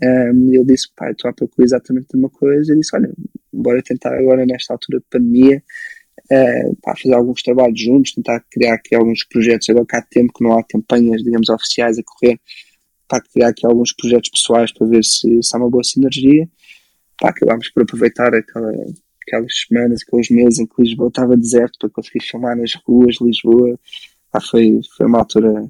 [0.00, 2.72] Um, ele disse, pá, estou a procurar exatamente a mesma coisa.
[2.72, 3.12] Eu disse, olha,
[3.52, 5.60] bora tentar agora nesta altura de pandemia,
[6.30, 9.68] uh, pá, fazer alguns trabalhos juntos, tentar criar aqui alguns projetos.
[9.68, 12.38] Agora que há tempo que não há campanhas, digamos, oficiais a correr,
[13.10, 16.48] para criar aqui alguns projetos pessoais para ver se, se há uma boa sinergia.
[17.20, 18.72] Pá, acabámos por aproveitar aquela,
[19.26, 23.24] aquelas semanas, aqueles meses em que Lisboa estava deserto para conseguir filmar nas ruas de
[23.24, 23.78] Lisboa.
[24.30, 25.68] Pá, foi, foi uma altura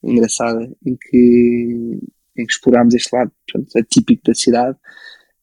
[0.00, 1.98] engraçada em que,
[2.38, 4.78] em que explorámos este lado portanto, atípico da cidade.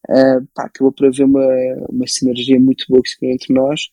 [0.08, 1.46] Uh, pá, acabou por haver uma,
[1.90, 3.90] uma sinergia muito boa que se criou entre nós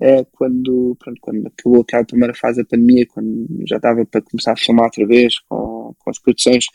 [0.00, 4.52] é quando, pronto, quando acabou aquela primeira fase da pandemia, quando já estava para começar
[4.52, 6.66] a filmar outra vez com, com as produções,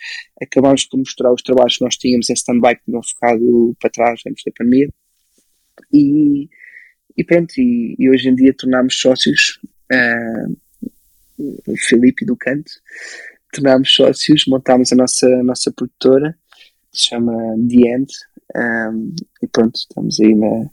[0.42, 4.22] acabámos por mostrar os trabalhos que nós tínhamos em stand-by que tinham ficado para trás
[4.28, 4.90] antes da pandemia.
[5.94, 6.50] E,
[7.16, 9.60] e pronto, e, e hoje em dia tornámos sócios,
[9.94, 10.58] uh,
[11.38, 12.72] o Filipe do Canto,
[13.54, 16.36] tornámos sócios, montámos a nossa, a nossa produtora,
[16.92, 17.34] que se chama
[17.70, 18.12] The End,
[18.56, 20.70] um, e pronto, estamos aí na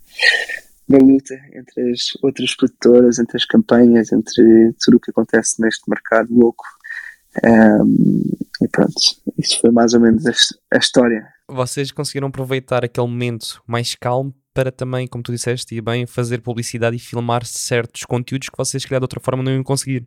[0.88, 5.88] na luta entre as outras produtoras, entre as campanhas, entre tudo o que acontece neste
[5.88, 6.64] mercado louco.
[7.44, 8.22] Um,
[8.62, 8.94] e pronto,
[9.36, 10.32] isso foi mais ou menos a,
[10.74, 11.28] a, história.
[11.48, 16.40] Vocês conseguiram aproveitar aquele momento mais calmo para também, como tu disseste, e bem, fazer
[16.40, 20.06] publicidade e filmar certos conteúdos que vocês, se calhar, de outra forma não iam conseguir.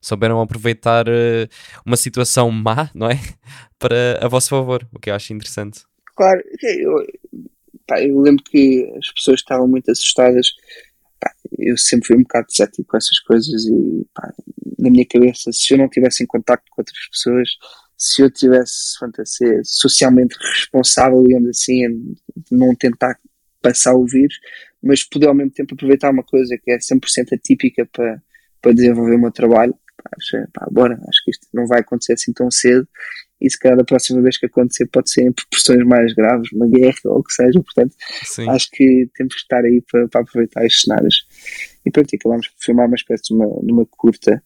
[0.00, 1.48] Souberam aproveitar uh,
[1.86, 3.20] uma situação má, não é?
[3.78, 5.84] para a vosso favor, o que eu acho interessante.
[6.16, 7.06] Claro, eu,
[7.86, 10.48] pá, eu lembro que as pessoas estavam muito assustadas.
[11.20, 14.32] Pá, eu sempre fui um bocado cético com essas coisas e pá,
[14.78, 17.48] na minha cabeça, se eu não tivesse em contato com outras pessoas,
[17.96, 22.14] se eu tivesse pronto, a ser socialmente responsável, digamos assim,
[22.50, 23.18] não tentar
[23.62, 24.34] passar o vírus,
[24.82, 28.22] mas poder ao mesmo tempo aproveitar uma coisa que é 100% atípica para,
[28.60, 32.14] para desenvolver o meu trabalho, pá, achei, pá, bora, acho que isto não vai acontecer
[32.14, 32.86] assim tão cedo
[33.44, 36.66] e se calhar da próxima vez que acontecer pode ser em proporções mais graves, uma
[36.66, 38.48] guerra ou o que seja, portanto Sim.
[38.48, 41.26] acho que temos que estar aí para, para aproveitar estes cenários.
[41.84, 44.42] E pronto, e acabámos por filmar uma espécie de uma, de uma curta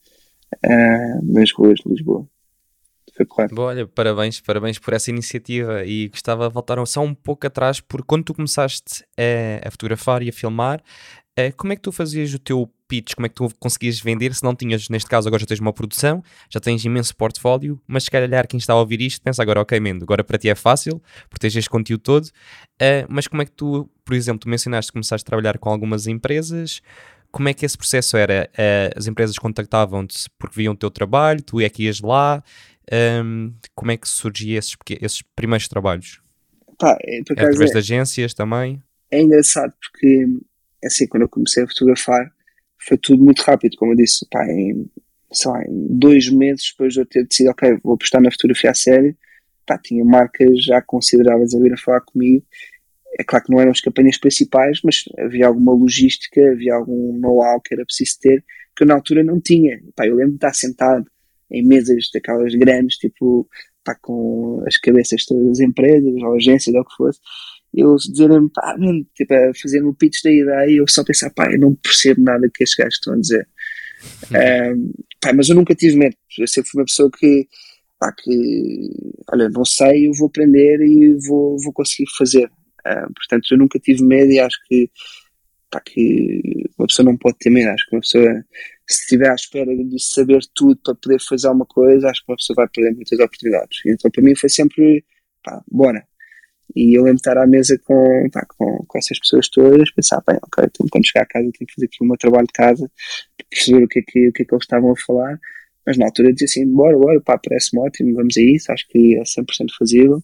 [0.65, 2.27] uh, nas ruas de Lisboa.
[3.17, 3.55] Foi correto.
[3.55, 7.81] Bom, olha, parabéns, parabéns por essa iniciativa e gostava de voltar só um pouco atrás,
[7.81, 10.81] porque quando tu começaste a, a fotografar e a filmar,
[11.39, 14.35] uh, como é que tu fazias o teu pitch, como é que tu conseguias vender
[14.35, 18.05] se não tinhas, neste caso agora já tens uma produção, já tens imenso portfólio, mas
[18.05, 20.55] se calhar quem está a ouvir isto pensa agora, ok Mendo, agora para ti é
[20.55, 24.49] fácil, porque tens este conteúdo todo, uh, mas como é que tu, por exemplo, tu
[24.49, 26.81] mencionaste que começaste a trabalhar com algumas empresas,
[27.31, 28.51] como é que esse processo era?
[28.55, 32.43] Uh, as empresas contactavam-te porque viam o teu trabalho, tu é que ias lá,
[32.91, 36.21] um, ehm, como é que surgia esses, esses primeiros trabalhos?
[36.79, 38.83] Pá, é, Através é, de agências também?
[39.11, 40.27] É engraçado porque,
[40.85, 42.31] assim, quando eu comecei a fotografar,
[42.81, 44.87] foi tudo muito rápido, como eu disse, pá, em,
[45.33, 48.71] sei lá, em dois meses depois de eu ter decidido, ok, vou apostar na fotografia
[48.71, 49.17] a sério,
[49.67, 52.45] pá, tinha marcas já consideráveis a vir a falar comigo.
[53.19, 57.61] É claro que não eram as campanhas principais, mas havia alguma logística, havia algum know-how
[57.61, 58.45] que era preciso ter,
[58.77, 59.81] que eu na altura não tinha.
[59.97, 61.07] Pá, eu lembro de estar sentado
[61.51, 63.49] em mesas daquelas grandes, tipo,
[63.85, 67.19] pá, com as cabeças todas das empresas, ou agências, ou o que fosse,
[67.75, 71.51] eles dizerem pá, man, tipo, a fazer o pitch da ideia eu só pensar, pá,
[71.53, 73.49] eu não percebo nada que estes gajos estão a dizer.
[74.31, 77.47] um, pá, mas eu nunca tive medo, eu sempre fui uma pessoa que,
[77.99, 78.91] pá, que
[79.33, 82.47] olha, não sei, eu vou aprender e vou, vou conseguir fazer.
[82.87, 84.91] Uh, portanto, eu nunca tive medo e acho que,
[85.71, 86.41] pá, que
[86.79, 87.69] uma pessoa não pode ter medo.
[87.71, 88.45] Acho que uma pessoa,
[88.89, 92.37] se estiver à espera de saber tudo para poder fazer alguma coisa, acho que uma
[92.37, 93.79] pessoa vai perder muitas oportunidades.
[93.87, 95.05] Então, para mim, foi sempre,
[95.45, 96.07] pá, bora,
[96.75, 100.23] e eu lembro de estar à mesa com, pá, com, com essas pessoas todas, pensar,
[100.27, 102.53] bem, ok, então quando chegar a casa tenho que fazer aqui o meu trabalho de
[102.53, 102.91] casa,
[103.51, 105.39] perceber o que é que, o que, é que eles estavam a falar,
[105.87, 109.17] mas na altura dizia assim, bora, bora, pá, parece-me ótimo, vamos a isso, acho que
[109.17, 109.45] é 100%
[109.79, 110.23] fazível.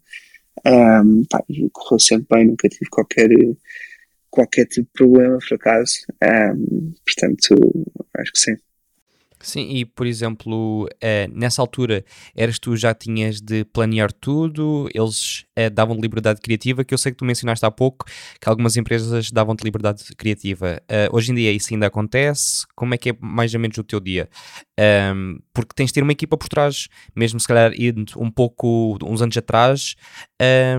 [0.66, 3.30] Um, pá, correu sempre bem, nunca tive qualquer,
[4.30, 6.00] qualquer tipo de problema, por acaso.
[6.22, 7.54] Um, portanto,
[8.18, 8.56] acho que sim.
[9.40, 12.02] Sim, e por exemplo, eh, nessa altura,
[12.34, 17.12] eras tu já tinhas de planear tudo, eles eh, davam-te liberdade criativa, que eu sei
[17.12, 18.06] que tu mencionaste há pouco,
[18.40, 20.80] que algumas empresas davam-te liberdade criativa.
[20.88, 22.66] Eh, hoje em dia isso ainda acontece?
[22.74, 24.28] Como é que é mais ou menos o teu dia?
[25.14, 28.98] Um, porque tens de ter uma equipa por trás, mesmo se calhar indo um pouco,
[29.04, 29.94] uns anos atrás,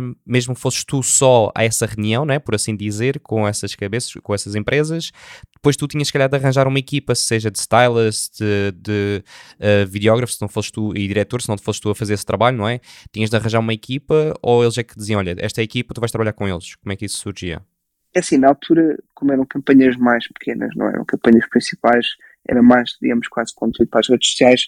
[0.02, 4.14] um, mesmo fosses tu só a essa reunião, né, por assim dizer, com essas cabeças,
[4.22, 5.12] com essas empresas,
[5.56, 9.24] depois tu tinhas se calhar de arranjar uma equipa, seja de stylist, de, de
[9.56, 12.26] uh, videógrafo, se não fosses tu, e diretor, se não fosses tu a fazer esse
[12.26, 12.82] trabalho, não é?
[13.12, 15.94] Tinhas de arranjar uma equipa, ou eles é que diziam, olha, esta é a equipa,
[15.94, 16.76] tu vais trabalhar com eles.
[16.76, 17.62] Como é que isso surgia?
[18.14, 22.06] É assim, na altura, como eram campanhas mais pequenas, não eram campanhas principais,
[22.48, 24.62] era mais, digamos, quase conteúdo para as redes sociais,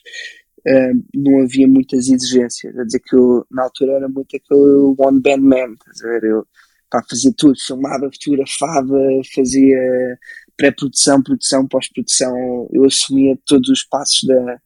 [0.67, 2.77] uh, não havia muitas exigências.
[2.77, 6.25] A dizer que eu, na altura, era muito aquele one band man, estás a?
[6.25, 6.45] Eu
[6.89, 8.97] pá, fazia tudo, filmava, fotografava,
[9.33, 10.17] fazia
[10.55, 14.59] pré-produção, produção, pós-produção, eu assumia todos os passos da,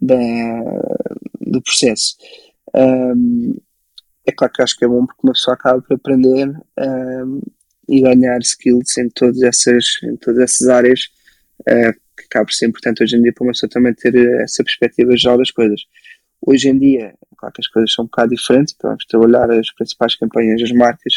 [0.00, 0.14] da
[1.40, 2.16] do processo.
[2.74, 3.56] Um,
[4.26, 7.40] é claro que acho que é bom porque uma pessoa acaba por aprender um,
[7.88, 11.00] e ganhar skills em todas essas, em todas essas áreas
[11.60, 14.64] uh, que acaba por ser importante hoje em dia para uma pessoa também ter essa
[14.64, 15.82] perspectiva geral das coisas.
[16.40, 19.50] Hoje em dia, é claro que as coisas são um bocado diferentes, então vamos trabalhar
[19.50, 21.14] as principais campanhas das marcas,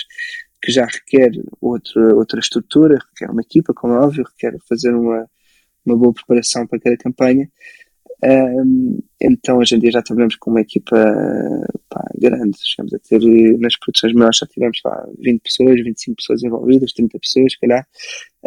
[0.62, 5.30] que já requer outra, outra estrutura, requer uma equipa, como é óbvio, requer fazer uma,
[5.86, 7.50] uma boa preparação para cada campanha.
[8.24, 10.96] Um, então, hoje em dia já trabalhamos com uma equipa
[11.88, 13.20] pá, grande, chegamos a ter
[13.60, 17.88] nas produções maiores já tivemos lá 20 pessoas, 25 pessoas envolvidas, 30 pessoas, se calhar.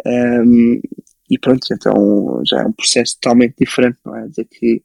[0.05, 0.81] Um,
[1.29, 4.27] e pronto, então já é um processo totalmente diferente, não é?
[4.27, 4.83] Dizer que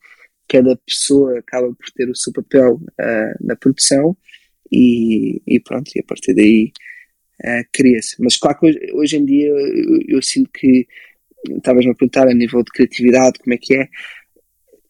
[0.48, 4.16] cada pessoa acaba por ter o seu papel uh, na produção
[4.70, 6.72] e, e, pronto, e a partir daí
[7.44, 8.16] uh, cria-se.
[8.20, 10.86] Mas claro que hoje, hoje em dia eu, eu sinto que
[11.48, 13.88] estavas-me a perguntar a nível de criatividade como é que é.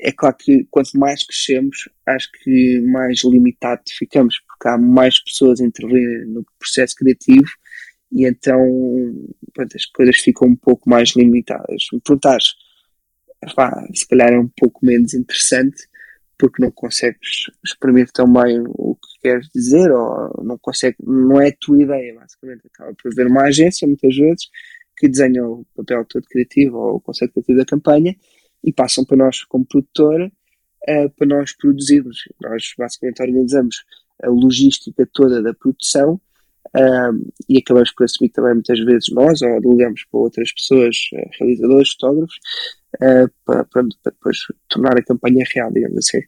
[0.01, 5.61] É claro que quanto mais crescemos, acho que mais limitado ficamos, porque há mais pessoas
[5.61, 7.49] a intervir no processo criativo
[8.13, 8.59] e então
[9.55, 11.87] pronto, as coisas ficam um pouco mais limitadas.
[11.93, 12.55] Me perguntares,
[13.55, 15.89] pá, se calhar é um pouco menos interessante
[16.39, 21.49] porque não consegues exprimir tão bem o que queres dizer ou não consegue, não é
[21.49, 22.67] a tua ideia, basicamente.
[22.67, 24.51] Acaba por haver uma agência, muitas vezes,
[24.99, 28.15] que desenha o papel todo criativo ou o conceito criativo da campanha
[28.67, 30.31] e passam para nós como produtora
[30.89, 32.19] uh, para nós produzirmos.
[32.43, 33.85] Nós basicamente organizamos
[34.23, 36.21] a logística toda da produção
[36.75, 41.31] um, e acabamos por assumir também muitas vezes nós, ou delegamos para outras pessoas, uh,
[41.39, 42.37] realizadores, fotógrafos,
[42.97, 46.19] uh, para, para, depois tornar a campanha real, digamos assim.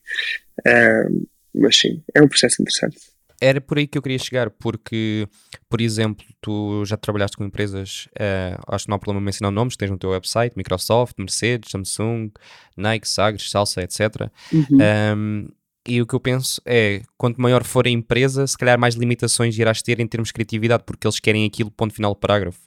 [0.61, 2.99] Uh, mas sim, é um processo interessante.
[3.41, 5.29] Era por aí que eu queria chegar, porque,
[5.69, 9.77] por exemplo, tu já trabalhaste com empresas, uh, acho que não há problema mencionar nomes,
[9.77, 12.33] tens no teu website, Microsoft, Mercedes, Samsung,
[12.77, 14.29] Nike, Sagres, Salsa, etc.
[14.53, 14.79] Uhum.
[15.17, 15.49] Um,
[15.89, 19.57] e o que eu penso é, quanto maior for a empresa, se calhar mais limitações
[19.59, 22.61] irás ter em termos de criatividade, porque eles querem aquilo, ponto final do parágrafo.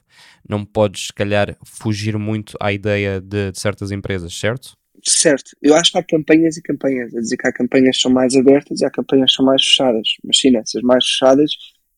[0.48, 4.76] Não podes, se calhar, fugir muito à ideia de, de certas empresas, certo?
[5.02, 8.10] Certo, eu acho que há campanhas e campanhas, a dizer que há campanhas que são
[8.10, 10.08] mais abertas e há campanhas que são mais fechadas.
[10.24, 11.50] Mas sim, essas mais fechadas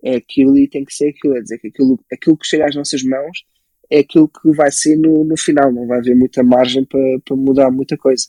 [0.03, 2.75] é aquilo e tem que ser aquilo, é dizer que aquilo, aquilo que chega às
[2.75, 3.45] nossas mãos
[3.91, 7.37] é aquilo que vai ser no, no final, não vai haver muita margem para, para
[7.37, 8.27] mudar muita coisa.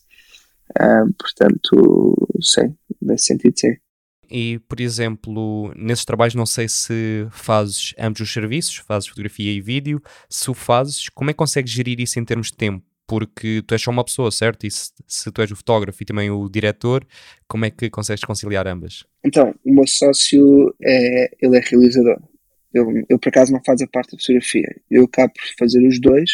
[0.71, 3.75] Uh, portanto, sim, nesse sentido, sim.
[4.29, 9.61] E, por exemplo, nesses trabalhos, não sei se fazes ambos os serviços, fazes fotografia e
[9.61, 10.01] vídeo.
[10.29, 12.83] Se o fazes, como é que consegues gerir isso em termos de tempo?
[13.07, 14.65] Porque tu és só uma pessoa, certo?
[14.65, 17.05] E se, se, tu és o fotógrafo e também o diretor,
[17.47, 19.05] como é que consegues conciliar ambas?
[19.23, 22.19] Então, o meu sócio é, ele é realizador.
[22.73, 24.75] Ele, ele por acaso não faz a parte da fotografia.
[24.89, 26.31] Eu acabo por fazer os dois.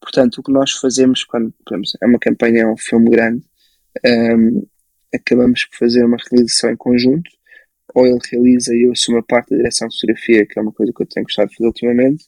[0.00, 1.52] Portanto, o que nós fazemos quando
[2.00, 3.42] é uma campanha, é um filme grande,
[4.04, 4.66] um,
[5.14, 7.30] acabamos por fazer uma realização em conjunto.
[7.94, 10.72] Ou ele realiza e eu assumo a parte da direção de fotografia, que é uma
[10.72, 12.24] coisa que eu tenho gostado de fazer ultimamente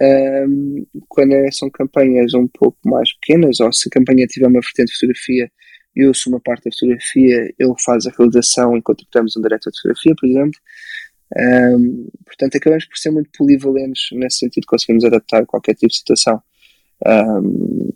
[0.00, 4.60] um, quando é, são campanhas um pouco mais pequenas, ou se a campanha tiver uma
[4.60, 5.50] vertente de fotografia,
[5.96, 9.78] eu sou uma parte da fotografia, ele faz a realização enquanto temos um diretor de
[9.78, 10.60] fotografia, por exemplo.
[11.36, 16.40] Um, portanto, acabamos por ser muito polivalentes nesse sentido, conseguimos adaptar qualquer tipo de situação.
[17.04, 17.90] Um,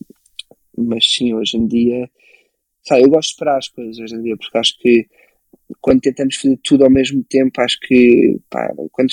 [0.77, 2.11] mas sim, hoje em dia,
[2.83, 5.07] sabe, eu gosto de esperar as coisas hoje em dia, porque acho que
[5.81, 9.11] quando tentamos fazer tudo ao mesmo tempo, acho que pá, quando,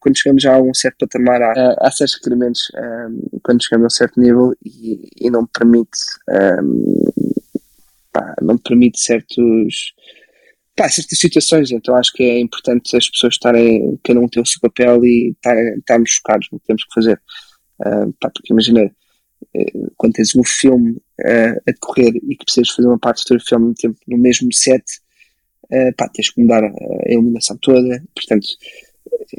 [0.00, 3.86] quando, chegamos já a um certo patamar, há, há certos requerimentos um, quando chegamos a
[3.86, 5.98] um certo nível e, e não permite
[6.62, 7.10] um,
[8.12, 9.94] pá, não permite certos
[10.76, 14.46] pá, certas situações, então acho que é importante as pessoas estarem, cada um ter o
[14.46, 15.34] seu papel e
[15.76, 17.20] estarmos focados no que temos que fazer.
[18.20, 18.90] Pá, porque imagina,
[19.54, 23.40] eh, quando tens um filme uh, a decorrer e que precisas fazer uma parte do
[23.40, 24.84] filme no, no mesmo set,
[25.72, 26.72] uh, pá, tens que mudar a,
[27.12, 28.46] iluminação toda, portanto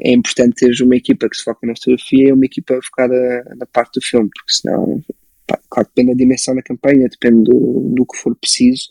[0.00, 3.66] é importante teres uma equipa que se foca na fotografia e uma equipa focada na
[3.66, 5.02] parte do filme, porque senão,
[5.46, 8.88] pá, claro, depende da dimensão da campanha, depende do, do que for preciso,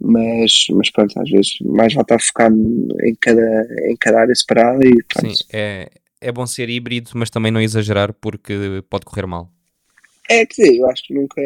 [0.00, 2.56] mas, mas pronto, às vezes mais vale estar focado
[3.02, 5.36] em cada, em cada área separada e pronto.
[5.36, 9.50] Sim, é, é bom ser híbrido, mas também não exagerar porque pode correr mal.
[10.28, 11.42] É, quer dizer, eu acho que nunca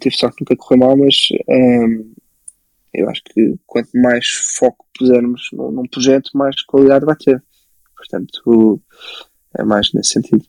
[0.00, 1.16] tive sorte nunca correr mal, mas
[1.48, 2.12] um,
[2.92, 4.26] eu acho que quanto mais
[4.58, 7.42] foco pusermos num, num projeto, mais qualidade vai ter.
[7.96, 8.80] Portanto,
[9.56, 10.44] é mais nesse sentido.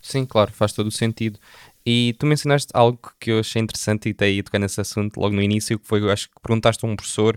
[0.00, 1.38] Sim, claro, faz todo o sentido.
[1.84, 5.42] E tu mencionaste algo que eu achei interessante e daí tocar nesse assunto logo no
[5.42, 7.36] início, que foi, eu acho que perguntaste a um professor,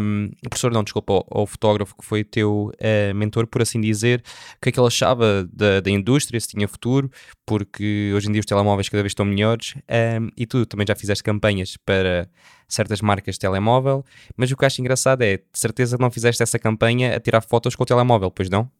[0.00, 4.22] um, professor não, desculpa, ao, fotógrafo que foi teu uh, mentor, por assim dizer,
[4.56, 7.10] o que é que ele achava da, da indústria, se tinha futuro,
[7.44, 9.74] porque hoje em dia os telemóveis cada vez estão melhores,
[10.20, 12.28] um, e tu também já fizeste campanhas para
[12.68, 14.04] certas marcas de telemóvel,
[14.36, 17.40] mas o que eu acho engraçado é, de certeza não fizeste essa campanha a tirar
[17.40, 18.70] fotos com o telemóvel, pois não?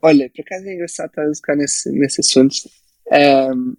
[0.00, 2.54] Olha, por acaso é engraçado estar a tocar nesse, nesse assunto,
[3.12, 3.76] um,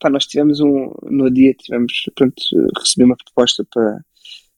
[0.00, 2.42] pá, nós tivemos um, no dia tivemos, pronto,
[2.78, 4.00] recebi uma proposta para,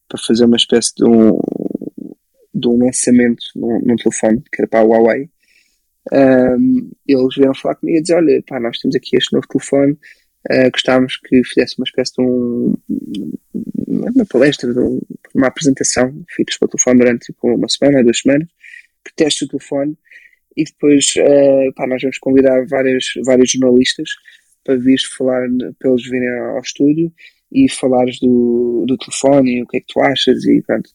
[0.09, 1.39] para fazer uma espécie de um,
[2.55, 5.29] de um lançamento num, telefone, que era para a Huawei.
[6.13, 9.93] Um, eles vieram falar comigo e dizer, olha, pá, nós temos aqui este novo telefone,
[10.51, 12.75] uh, gostávamos que fizesse uma espécie de um,
[13.87, 15.01] uma palestra, de um,
[15.35, 18.49] uma apresentação, ficas para o telefone durante tipo, uma semana, duas semanas,
[19.05, 19.97] que teste o telefone
[20.57, 24.09] e depois uh, pá, nós vamos convidar vários, vários jornalistas
[24.65, 25.47] para vir falar,
[25.79, 27.13] para eles virem ao estúdio
[27.53, 30.91] e falares do, do telefone e o que é que tu achas e pronto.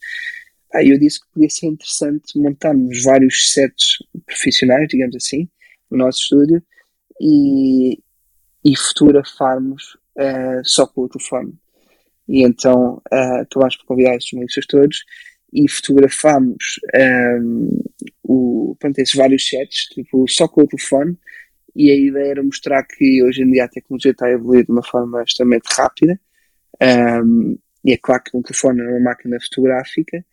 [0.74, 5.50] Eu disse que podia ser interessante montarmos vários sets profissionais, digamos assim,
[5.89, 6.63] no nosso estúdio
[7.19, 8.00] e,
[8.63, 11.54] e fotografarmos uh, só com o telefone.
[12.28, 14.97] E então uh, acabámos por convidar esses jornalistas todos
[15.54, 16.80] e fotografámos
[17.41, 17.82] um,
[18.24, 21.18] o, esses vários sets, tipo, só com o telefone,
[21.76, 24.72] e a ideia era mostrar que hoje em dia a tecnologia está a evoluir de
[24.72, 26.20] uma forma extremamente rápida,
[27.24, 30.24] um, e é claro que um telefone é uma máquina fotográfica,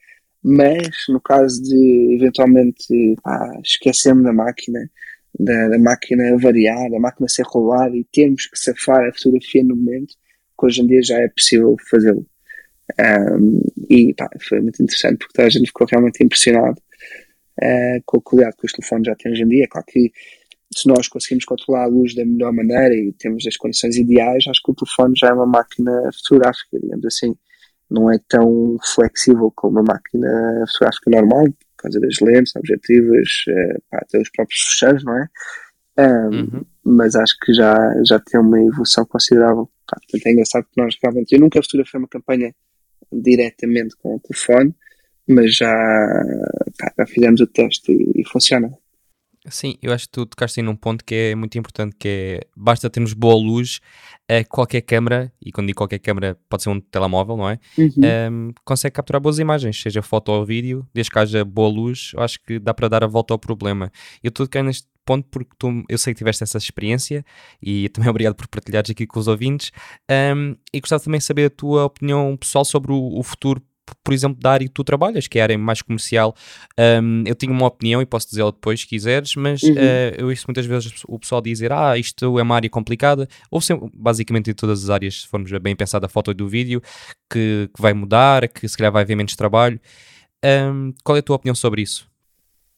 [0.43, 3.17] mas no caso de eventualmente
[3.65, 4.91] esquecermos da máquina,
[5.39, 9.77] da, da, máquina variar, da máquina ser roubada e termos que safar a fotografia no
[9.77, 10.15] momento,
[10.59, 12.27] que hoje em dia já é possível fazê-lo.
[12.99, 13.61] Um,
[13.91, 16.81] e pá, foi muito interessante porque toda a gente ficou realmente impressionado
[17.61, 19.65] uh, com a qualidade que os telefones já têm hoje em dia.
[19.65, 20.13] É claro que
[20.75, 24.63] se nós conseguimos controlar a luz da melhor maneira e temos as condições ideais, acho
[24.63, 27.37] que o telefone já é uma máquina fotográfica, digamos assim.
[27.91, 33.83] não é tão flexível como uma máquina fotográfica normal, por causa das lentes, objetivas, uh,
[33.91, 35.29] pá, até os próprios fecheiros, não é?
[35.99, 36.65] Um, uhum.
[36.85, 39.69] Mas acho que já, já tem uma evolução considerável.
[39.89, 41.33] Pá, portanto, é engraçado que nós realmente.
[41.33, 42.55] Eu nunca fotografei uma campanha
[43.13, 44.75] diretamente com o telefone,
[45.29, 45.75] mas já,
[46.79, 48.71] pá, já fizemos o teste e, e funciona.
[49.49, 52.41] Sim, eu acho que tu tocaste aí num ponto que é muito importante, que é
[52.57, 53.81] basta termos boa luz,
[54.29, 57.59] a qualquer câmera, e quando digo qualquer câmera pode ser um telemóvel, não é?
[57.79, 57.93] Uhum.
[58.49, 62.23] Um, consegue capturar boas imagens, seja foto ou vídeo, desde que haja boa luz, eu
[62.23, 63.93] acho que dá para dar a volta ao problema.
[64.23, 67.25] Eu estou tocando neste ponto porque tu, eu sei que tiveste essa experiência
[67.63, 69.71] e também obrigado por partilhares aqui com os ouvintes
[70.11, 73.63] um, e gostava também de saber a tua opinião pessoal sobre o, o futuro
[74.03, 76.35] por exemplo, da área que tu trabalhas, que é a área mais comercial.
[76.79, 79.75] Um, eu tenho uma opinião e posso dizê-la depois se quiseres, mas uhum.
[79.75, 83.61] uh, eu ouço muitas vezes o pessoal dizer: Ah, isto é uma área complicada, ou
[83.61, 86.83] sempre, basicamente em todas as áreas, se formos bem pensar da foto e do vídeo,
[87.31, 89.81] que, que vai mudar, que se calhar vai haver menos trabalho.
[90.45, 92.09] Um, qual é a tua opinião sobre isso?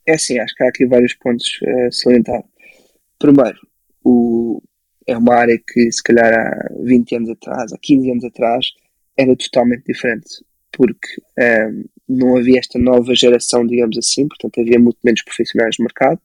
[0.08, 2.42] É assim, acho que há aqui vários pontos a salientar.
[3.18, 3.58] Primeiro,
[4.02, 4.62] o,
[5.06, 8.66] é uma área que se calhar há 20 anos atrás, há 15 anos atrás,
[9.18, 10.26] era totalmente diferente
[10.72, 15.76] porque um, ehm, não havia esta nova geração, digamos assim, portanto havia muito menos profissionais
[15.78, 16.20] no mercado,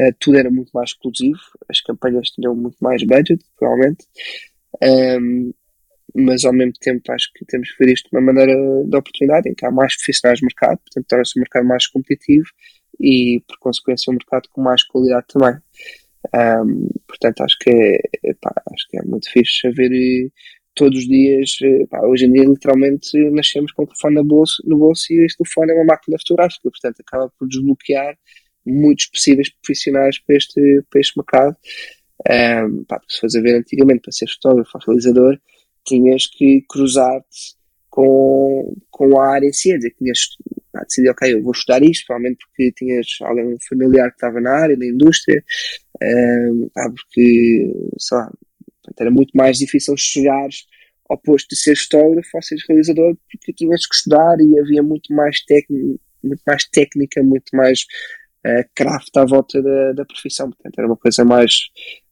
[0.00, 4.06] uh, tudo era muito mais exclusivo, as campanhas tinham muito mais budget, provavelmente,
[4.82, 5.50] um, ehm,
[6.14, 9.50] mas ao mesmo tempo acho que temos que ver isto de uma maneira de oportunidade,
[9.50, 12.46] em que há mais profissionais no mercado, portanto torna-se um mercado mais competitivo
[13.00, 15.56] e, por consequência, um mercado com mais qualidade também.
[16.34, 20.30] Um, portanto, acho que é, pá, acho que é muito fixe haver
[20.74, 24.62] todos os dias, eh, pá, hoje em dia literalmente nascemos com o telefone no bolso,
[24.66, 28.16] no bolso e este telefone é uma máquina fotográfica, portanto acaba por desbloquear
[28.64, 31.56] muitos possíveis profissionais para este, para este mercado.
[32.28, 35.38] Um, pá, se fores a ver antigamente para ser fotógrafo ou realizador,
[35.84, 37.56] tinhas que cruzar-te
[37.88, 40.18] com, com a área em si, dizer que tinhas
[40.76, 44.50] pá, decidido, ok, eu vou estudar isto, provavelmente porque tinhas alguém familiar que estava na
[44.50, 45.42] área, na indústria,
[46.02, 48.32] um, pá, porque, sei lá,
[48.98, 50.48] era muito mais difícil chegar
[51.08, 55.12] ao posto de ser fotógrafo ou ser realizador porque tinhas que estudar e havia muito
[55.14, 55.38] mais,
[56.22, 57.82] muito mais técnica, muito mais
[58.46, 60.50] uh, craft à volta da, da profissão.
[60.50, 61.68] Portanto, era uma coisa mais,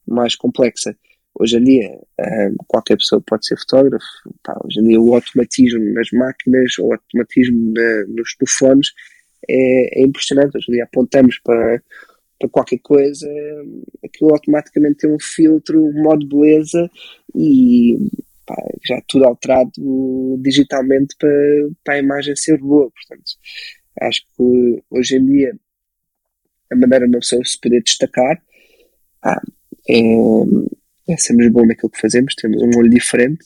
[0.06, 0.96] mais complexa.
[1.38, 4.06] Hoje em dia, uh, qualquer pessoa pode ser fotógrafo.
[4.42, 8.88] Pá, hoje em dia, o automatismo nas máquinas, o automatismo na, nos telefones
[9.48, 10.56] é, é impressionante.
[10.56, 11.82] Hoje em dia, apontamos para
[12.38, 13.28] para qualquer coisa,
[14.04, 16.90] aquilo automaticamente tem um filtro, um modo beleza
[17.34, 17.96] e
[18.46, 19.70] pá, já tudo alterado
[20.40, 21.30] digitalmente para,
[21.84, 22.90] para a imagem ser boa.
[22.90, 23.32] Portanto,
[24.00, 25.56] acho que hoje em dia
[26.70, 28.42] a maneira de uma pessoa se poder destacar
[29.22, 29.42] ah,
[29.88, 30.00] é
[31.18, 33.44] sermos bom naquilo que fazemos, temos um olho diferente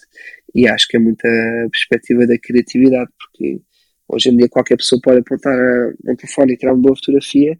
[0.54, 1.28] e acho que é muita
[1.70, 3.60] perspectiva da criatividade, porque
[4.08, 5.54] hoje em dia qualquer pessoa pode apontar
[6.06, 7.58] um telefone e tirar uma boa fotografia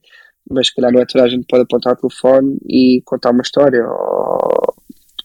[0.51, 3.85] mas calhar não é toda a gente pode apontar o telefone e contar uma história
[3.87, 4.75] ou,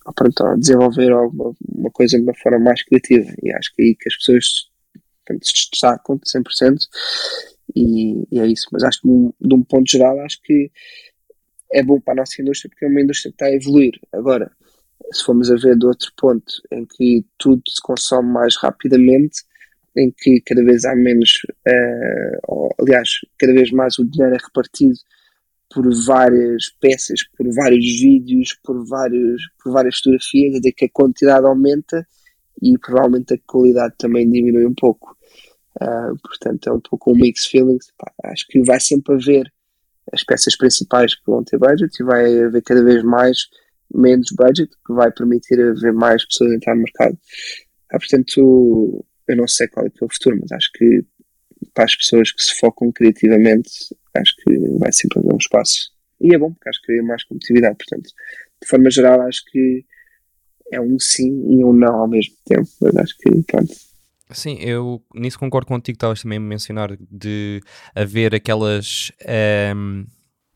[0.06, 3.32] ou, pronto, ou desenvolver alguma uma coisa de uma forma mais criativa.
[3.42, 4.46] E acho que é aí que as pessoas
[5.26, 6.78] portanto, se destacam 100%
[7.76, 8.68] e, e é isso.
[8.72, 10.72] Mas acho que, de um ponto geral, acho que
[11.72, 13.94] é bom para a nossa indústria porque é uma indústria que está a evoluir.
[14.12, 14.52] Agora,
[15.12, 19.43] se formos a ver do outro ponto em que tudo se consome mais rapidamente,
[19.95, 21.30] em que cada vez há menos,
[21.68, 24.95] uh, ou, aliás, cada vez mais o dinheiro é repartido
[25.74, 31.45] por várias peças, por vários vídeos, por, vários, por várias fotografias, até que a quantidade
[31.45, 32.08] aumenta
[32.62, 35.18] e provavelmente a qualidade também diminui um pouco.
[35.82, 37.91] Uh, portanto, é um pouco um mix feelings.
[37.97, 39.51] Pá, acho que vai sempre haver
[40.12, 43.47] as peças principais que vão ter budget e vai haver cada vez mais
[43.94, 47.18] menos budget, que vai permitir haver mais pessoas a entrar no mercado.
[47.91, 51.06] Ah, portanto, eu não sei qual é, é o futuro, mas acho que
[51.74, 53.72] para as pessoas que se focam criativamente,
[54.16, 55.91] acho que vai sempre haver um espaço.
[56.20, 57.78] E é bom, porque acho que cria mais competitividade.
[57.78, 58.10] Portanto,
[58.62, 59.86] de forma geral, acho que
[60.72, 62.68] é um sim e um não ao mesmo tempo.
[62.82, 63.74] Mas acho que, pronto.
[64.32, 65.96] Sim, eu nisso concordo contigo.
[65.96, 67.62] Estavas também a mencionar de
[67.96, 69.12] haver aquelas.
[69.22, 70.06] Um ehm,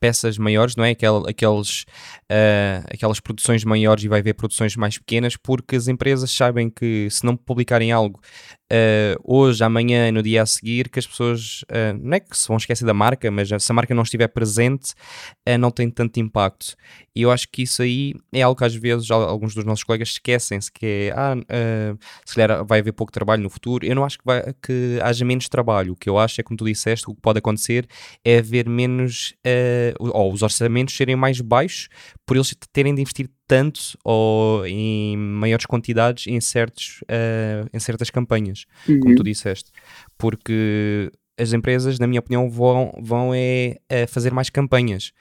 [0.00, 0.90] peças maiores, não é?
[0.90, 1.82] Aquel, aqueles,
[2.30, 7.08] uh, aquelas produções maiores e vai haver produções mais pequenas, porque as empresas sabem que
[7.10, 8.20] se não publicarem algo
[8.72, 12.48] uh, hoje, amanhã, no dia a seguir, que as pessoas uh, não é que se
[12.48, 14.94] vão esquecer da marca, mas se a marca não estiver presente,
[15.58, 16.76] não tem tanto impacto.
[17.14, 20.10] E eu acho que isso aí é algo que às vezes alguns dos nossos colegas
[20.10, 21.34] esquecem-se, que é, ah,
[22.24, 23.84] se calhar vai haver pouco trabalho no futuro.
[23.84, 25.94] Eu não acho que, vai, que haja menos trabalho.
[25.94, 27.86] O que eu acho é, como tu disseste, o que pode acontecer
[28.24, 29.34] é haver menos,
[29.98, 31.88] ou os orçamentos serem mais baixos
[32.26, 38.10] por eles terem de investir tanto ou em maiores quantidades em, certos, uh, em certas
[38.10, 39.00] campanhas, uhum.
[39.00, 39.72] como tu disseste.
[40.18, 45.12] Porque as empresas, na minha opinião, vão, vão é, é fazer mais campanhas.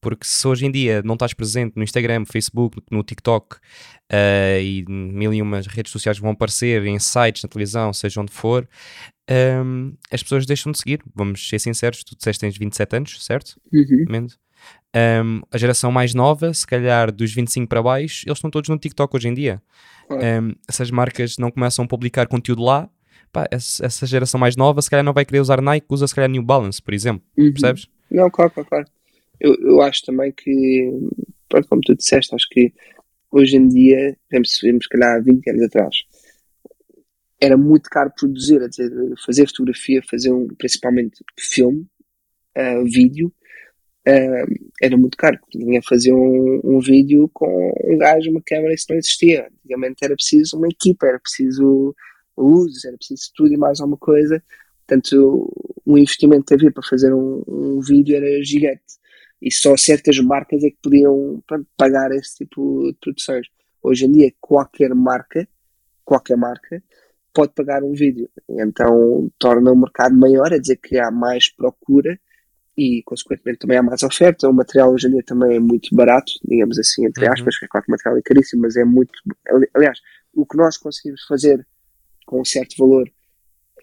[0.00, 4.84] Porque se hoje em dia não estás presente no Instagram, Facebook, no TikTok uh, e
[4.88, 8.68] mil e umas redes sociais vão aparecer, em sites, na televisão, seja onde for,
[9.30, 11.00] um, ehm, as pessoas deixam de seguir.
[11.14, 13.60] Vamos ser sinceros, tu disseste que tens 27 anos, certo?
[13.72, 14.04] Uhum.
[14.94, 18.78] Um, a geração mais nova, se calhar dos 25 para baixo, eles estão todos no
[18.78, 19.62] TikTok hoje em dia.
[20.10, 20.18] Uhum.
[20.18, 22.90] Um, essas marcas não começam a publicar conteúdo lá,
[23.32, 26.28] pá, essa, geração mais nova se calhar não vai querer usar Nike, usa se calhar
[26.28, 27.24] New Balance, por exemplo.
[27.38, 27.52] Uhum.
[27.52, 27.88] Percebes?
[28.10, 28.86] Não, claro, claro, claro
[29.42, 30.88] eu, eu acho também que,
[31.68, 32.72] como tu disseste, acho que
[33.30, 35.96] hoje em dia, vemos, vemos se calhar há 20 anos atrás,
[37.40, 38.90] era muito caro produzir, dizer,
[39.26, 41.84] fazer fotografia, fazer um, principalmente filme,
[42.56, 43.32] uh, vídeo,
[44.08, 45.38] uh, era muito caro.
[45.50, 49.48] Tinha fazer um, um, vídeo com um gajo, uma câmera, isso não existia.
[49.60, 51.94] Antigamente era preciso uma equipa, era preciso
[52.36, 54.42] luzes, era preciso tudo e mais alguma coisa.
[54.86, 55.50] Portanto,
[55.84, 58.82] o investimento que havia para fazer um, um vídeo era gigante
[59.42, 61.42] e só certas marcas é que podiam
[61.76, 63.48] pagar esse tipo de produções.
[63.82, 65.48] Hoje em dia, qualquer marca,
[66.04, 66.80] qualquer marca,
[67.34, 68.30] pode pagar um vídeo.
[68.48, 72.18] Então, torna o mercado maior, a dizer que há mais procura
[72.76, 74.48] e, consequentemente, também há mais oferta.
[74.48, 77.32] O material hoje em dia também é muito barato, digamos assim, entre uhum.
[77.32, 79.12] aspas, que é claro que o material é caríssimo, mas é muito.
[79.74, 79.98] Aliás,
[80.34, 81.66] o que nós conseguimos fazer
[82.26, 83.08] com um certo valor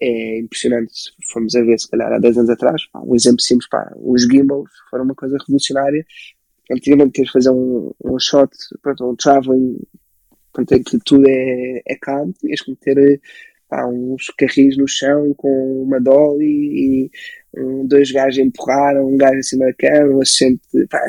[0.00, 0.92] é impressionante.
[0.92, 3.92] Se formos a ver, se calhar há 10 anos atrás, pá, um exemplo simples, pá,
[3.96, 6.04] os gimbals foram uma coisa revolucionária.
[6.70, 8.50] Antigamente queres fazer um, um shot,
[8.82, 9.78] pronto, um traveling,
[10.52, 13.20] pronto, em que tudo é, é calmo, tinhas que meter
[13.68, 17.10] pá, uns carris no chão com uma dolly e
[17.86, 21.00] dois gajos a empurrar, um gajo em cima da cama, um assistente, pá,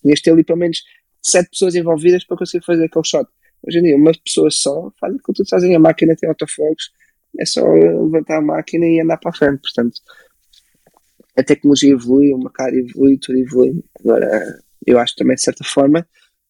[0.00, 0.82] tinhas de ter ali pelo menos
[1.20, 3.28] sete pessoas envolvidas para conseguir fazer aquele shot.
[3.66, 6.92] Hoje em dia, uma pessoa só faz aquilo que tu fazes, a máquina tem autofocos,
[7.38, 9.60] é só levantar a máquina e andar para a frente.
[9.62, 10.00] Portanto,
[11.36, 13.84] a tecnologia evolui, o mercado evolui, tudo evolui.
[14.00, 16.06] Agora, eu acho que também, de certa forma,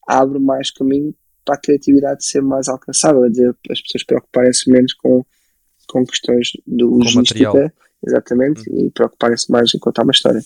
[0.09, 1.14] abre mais caminho
[1.45, 5.24] para a criatividade ser mais alcançável, dizer, as pessoas preocuparem-se menos com,
[5.89, 7.72] com questões de logística,
[8.07, 8.87] exatamente, uhum.
[8.87, 10.41] e preocuparem-se mais em contar uma história.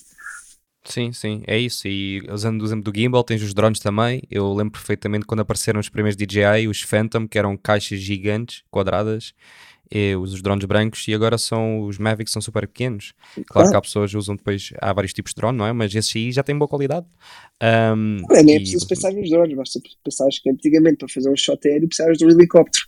[0.84, 1.88] Sim, sim, é isso.
[1.88, 4.22] E usando o exemplo do gimbal, tens os drones também.
[4.30, 9.34] Eu lembro perfeitamente quando apareceram os primeiros DJI, os Phantom, que eram caixas gigantes, quadradas,
[9.90, 13.12] e os drones brancos e agora são os Mavics são super pequenos.
[13.46, 13.70] Claro ah.
[13.70, 15.72] que há pessoas que usam depois, há vários tipos de drone, não é?
[15.72, 17.06] Mas esses aí já têm boa qualidade.
[17.62, 21.36] Um, é, nem é preciso pensar nos drones, basta pensar que antigamente para fazer um
[21.36, 22.84] shot aéreo precisavas de um helicóptero.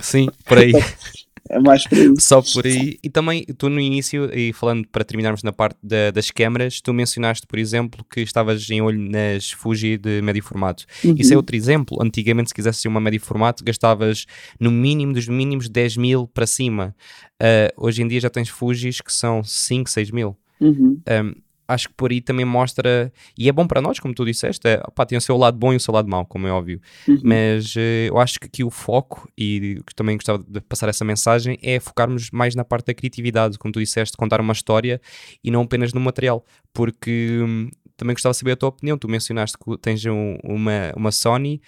[0.00, 0.72] Sim, por aí.
[1.50, 2.14] É mais por aí.
[2.18, 2.96] Só por aí.
[3.02, 6.94] E também, tu no início, e falando para terminarmos na parte da, das câmaras, tu
[6.94, 10.84] mencionaste, por exemplo, que estavas em olho nas Fuji de médio formato.
[11.04, 11.16] Uhum.
[11.18, 11.98] Isso é outro exemplo.
[12.00, 14.26] Antigamente, se quisesse uma médio formato, gastavas
[14.60, 16.94] no mínimo dos mínimos 10 mil para cima.
[17.42, 20.36] Uh, hoje em dia já tens Fujis que são 5, 6 mil.
[20.60, 21.00] Uhum.
[21.08, 21.34] Um,
[21.70, 24.82] acho que por aí também mostra, e é bom para nós, como tu disseste, é,
[24.86, 27.20] opa, tem o seu lado bom e o seu lado mau, como é óbvio, uhum.
[27.22, 31.58] mas uh, eu acho que aqui o foco, e também gostava de passar essa mensagem,
[31.62, 35.00] é focarmos mais na parte da criatividade, como tu disseste, contar uma história
[35.42, 37.68] e não apenas no material, porque hum,
[38.00, 41.60] também gostava de saber a tua opinião, tu mencionaste que tens um, uma, uma Sony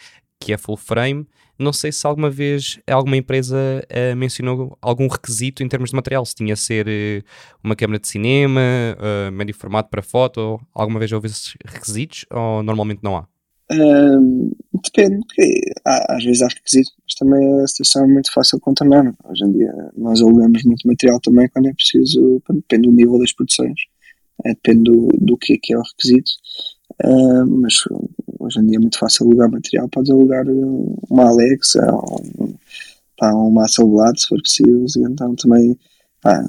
[0.42, 1.26] que é full frame,
[1.58, 6.24] não sei se alguma vez alguma empresa uh, mencionou algum requisito em termos de material,
[6.26, 7.24] se tinha a ser uh,
[7.62, 8.60] uma câmera de cinema,
[8.98, 13.26] uh, médio formato para foto, alguma vez houve esses requisitos ou normalmente não há?
[14.84, 18.64] depende, porque há, às vezes há requisitos, mas também a situação é muito fácil de
[18.64, 19.14] contornar.
[19.24, 23.32] Hoje em dia nós alugamos muito material também quando é preciso, depende do nível das
[23.32, 23.80] produções,
[24.44, 26.32] depende do, do que é que é o requisito.
[27.04, 27.74] Uh, mas
[28.38, 30.44] hoje em dia é muito fácil alugar material, podes alugar
[31.10, 32.22] uma Alexa ou
[33.18, 35.78] pá, uma Hasselblad se for preciso, então também
[36.20, 36.44] pá,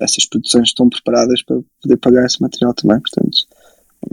[0.00, 3.38] essas produções estão preparadas para poder pagar esse material também, portanto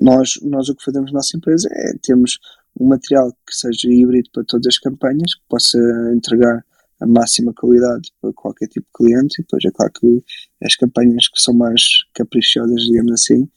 [0.01, 2.39] nós, nós o que fazemos na nossa empresa é temos
[2.79, 5.77] um material que seja híbrido para todas as campanhas, que possa
[6.13, 6.65] entregar
[6.99, 10.23] a máxima qualidade para qualquer tipo de cliente e depois é claro que
[10.63, 11.81] as campanhas que são mais
[12.13, 13.47] caprichosas, digamos assim,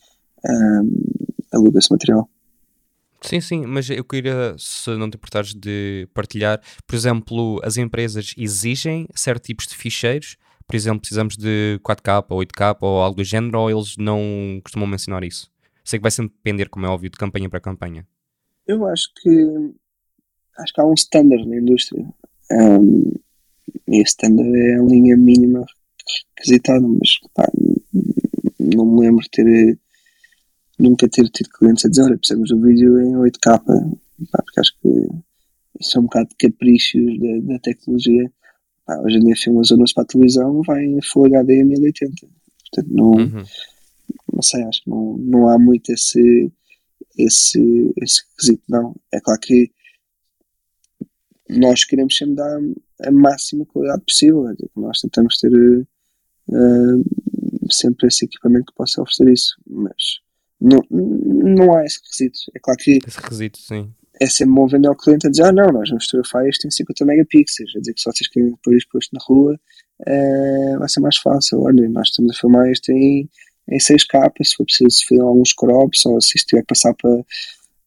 [0.45, 1.08] um,
[1.53, 2.29] aluga-se material.
[3.21, 8.33] Sim, sim, mas eu queria, se não te importares de partilhar, por exemplo, as empresas
[8.37, 10.37] exigem certos tipos de ficheiros,
[10.69, 14.87] por exemplo, precisamos de 4K ou 8K ou algo do género, ou eles não costumam
[14.87, 15.51] mencionar isso?
[15.83, 18.07] Sei que vai sempre depender, como é óbvio, de campanha para campanha.
[18.67, 19.73] Eu acho que
[20.59, 22.07] acho que há um standard na indústria.
[22.53, 23.13] Um,
[23.89, 25.65] e esse standard é a linha mínima
[26.37, 27.51] requisitada, mas pá,
[28.59, 29.79] não me lembro de ter
[30.79, 33.59] nunca ter tido clientes a dizer, olha, precisamos do vídeo em 8K,
[34.31, 34.89] pá, porque acho que
[35.81, 38.33] isso é um bocado de caprichos da, da tecnologia.
[38.87, 42.27] Ah, hoje em dia filmas para a televisão vai em Full HD a 1080.
[42.71, 43.45] Portanto, não, Uhum.
[44.33, 46.51] não sei, acho que não, não há muito esse,
[47.17, 48.95] esse, esse requisito, não.
[49.13, 49.71] É claro que
[51.49, 52.59] nós queremos sempre dar
[53.05, 54.49] a máxima qualidade possível.
[54.49, 55.51] é Nós tentamos ter
[56.51, 57.03] eh,
[57.71, 60.21] sempre esse equipamento que possa oferecer isso, mas
[60.61, 62.39] não, não há esse requisito.
[62.55, 63.93] É claro que Esse requisito, sim.
[64.21, 66.71] é sempre bom vender ao cliente a dizer: Ah, não, nós vamos fotografar isto em
[66.71, 67.77] 50 megapixels.
[67.77, 69.59] A dizer que se vocês querem pôr isto posto na rua,
[70.07, 71.61] eh, vai ser mais fácil.
[71.61, 73.29] Olha, nós estamos a filmar isto em,
[73.69, 76.95] em 6K, se for preciso se fizer alguns crops ou se isto tiver que passar
[76.95, 77.25] para,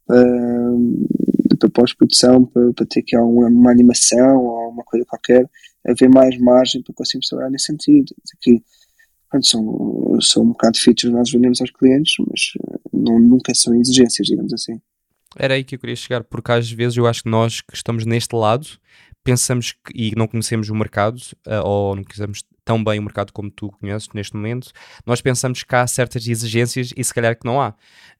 [0.07, 5.49] para, para pós-produção, para, para ter aqui alguma uma animação ou uma coisa qualquer,
[5.87, 8.13] haver mais margem para conseguirmos trabalhar nesse sentido.
[8.23, 8.63] Dizer que,
[9.31, 13.53] pronto, são, são um bocado features que nós vendemos aos clientes, mas eh, não, nunca
[13.55, 14.79] são exigências, digamos assim.
[15.37, 18.05] Era aí que eu queria chegar, porque às vezes eu acho que nós que estamos
[18.05, 18.67] neste lado
[19.23, 23.31] pensamos que, e não conhecemos o mercado, ah, ou não conhecemos tão bem o mercado
[23.33, 24.71] como tu conheces neste momento,
[25.05, 27.73] nós pensamos que há certas exigências e se calhar que não há.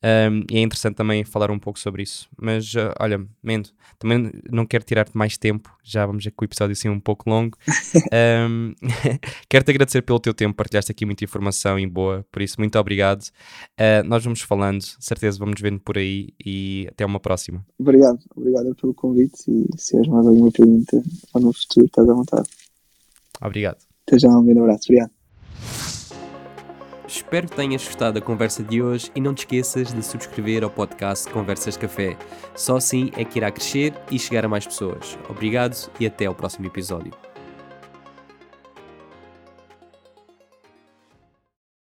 [0.04, 2.28] Ahm, e é interessante também falar um pouco sobre isso.
[2.40, 3.70] Mas ah, olha, Mendo,
[4.00, 7.00] também não quero tirar-te mais tempo, já vamos ver que o episódio assim é um
[7.00, 7.58] pouco longo.
[8.12, 8.74] Ahm,
[9.48, 13.24] Quero-te agradecer pelo teu tempo, partilhaste aqui muita informação e boa, por isso, muito obrigado.
[13.78, 17.66] Ah, nós vamos falando, certeza vamos vendo por aí e até uma próxima.
[17.80, 21.02] Obrigado, obrigado pelo convite e se tiveres mais alguma pergunta
[21.34, 22.50] ou no futuro, estás à vontade.
[23.42, 23.91] Obrigado.
[24.18, 25.12] Já, um grande abraço, obrigado.
[27.08, 30.70] Espero que tenhas gostado da conversa de hoje e não te esqueças de subscrever ao
[30.70, 32.18] podcast Conversas Café.
[32.56, 35.18] Só assim é que irá crescer e chegar a mais pessoas.
[35.30, 37.31] Obrigado e até ao próximo episódio.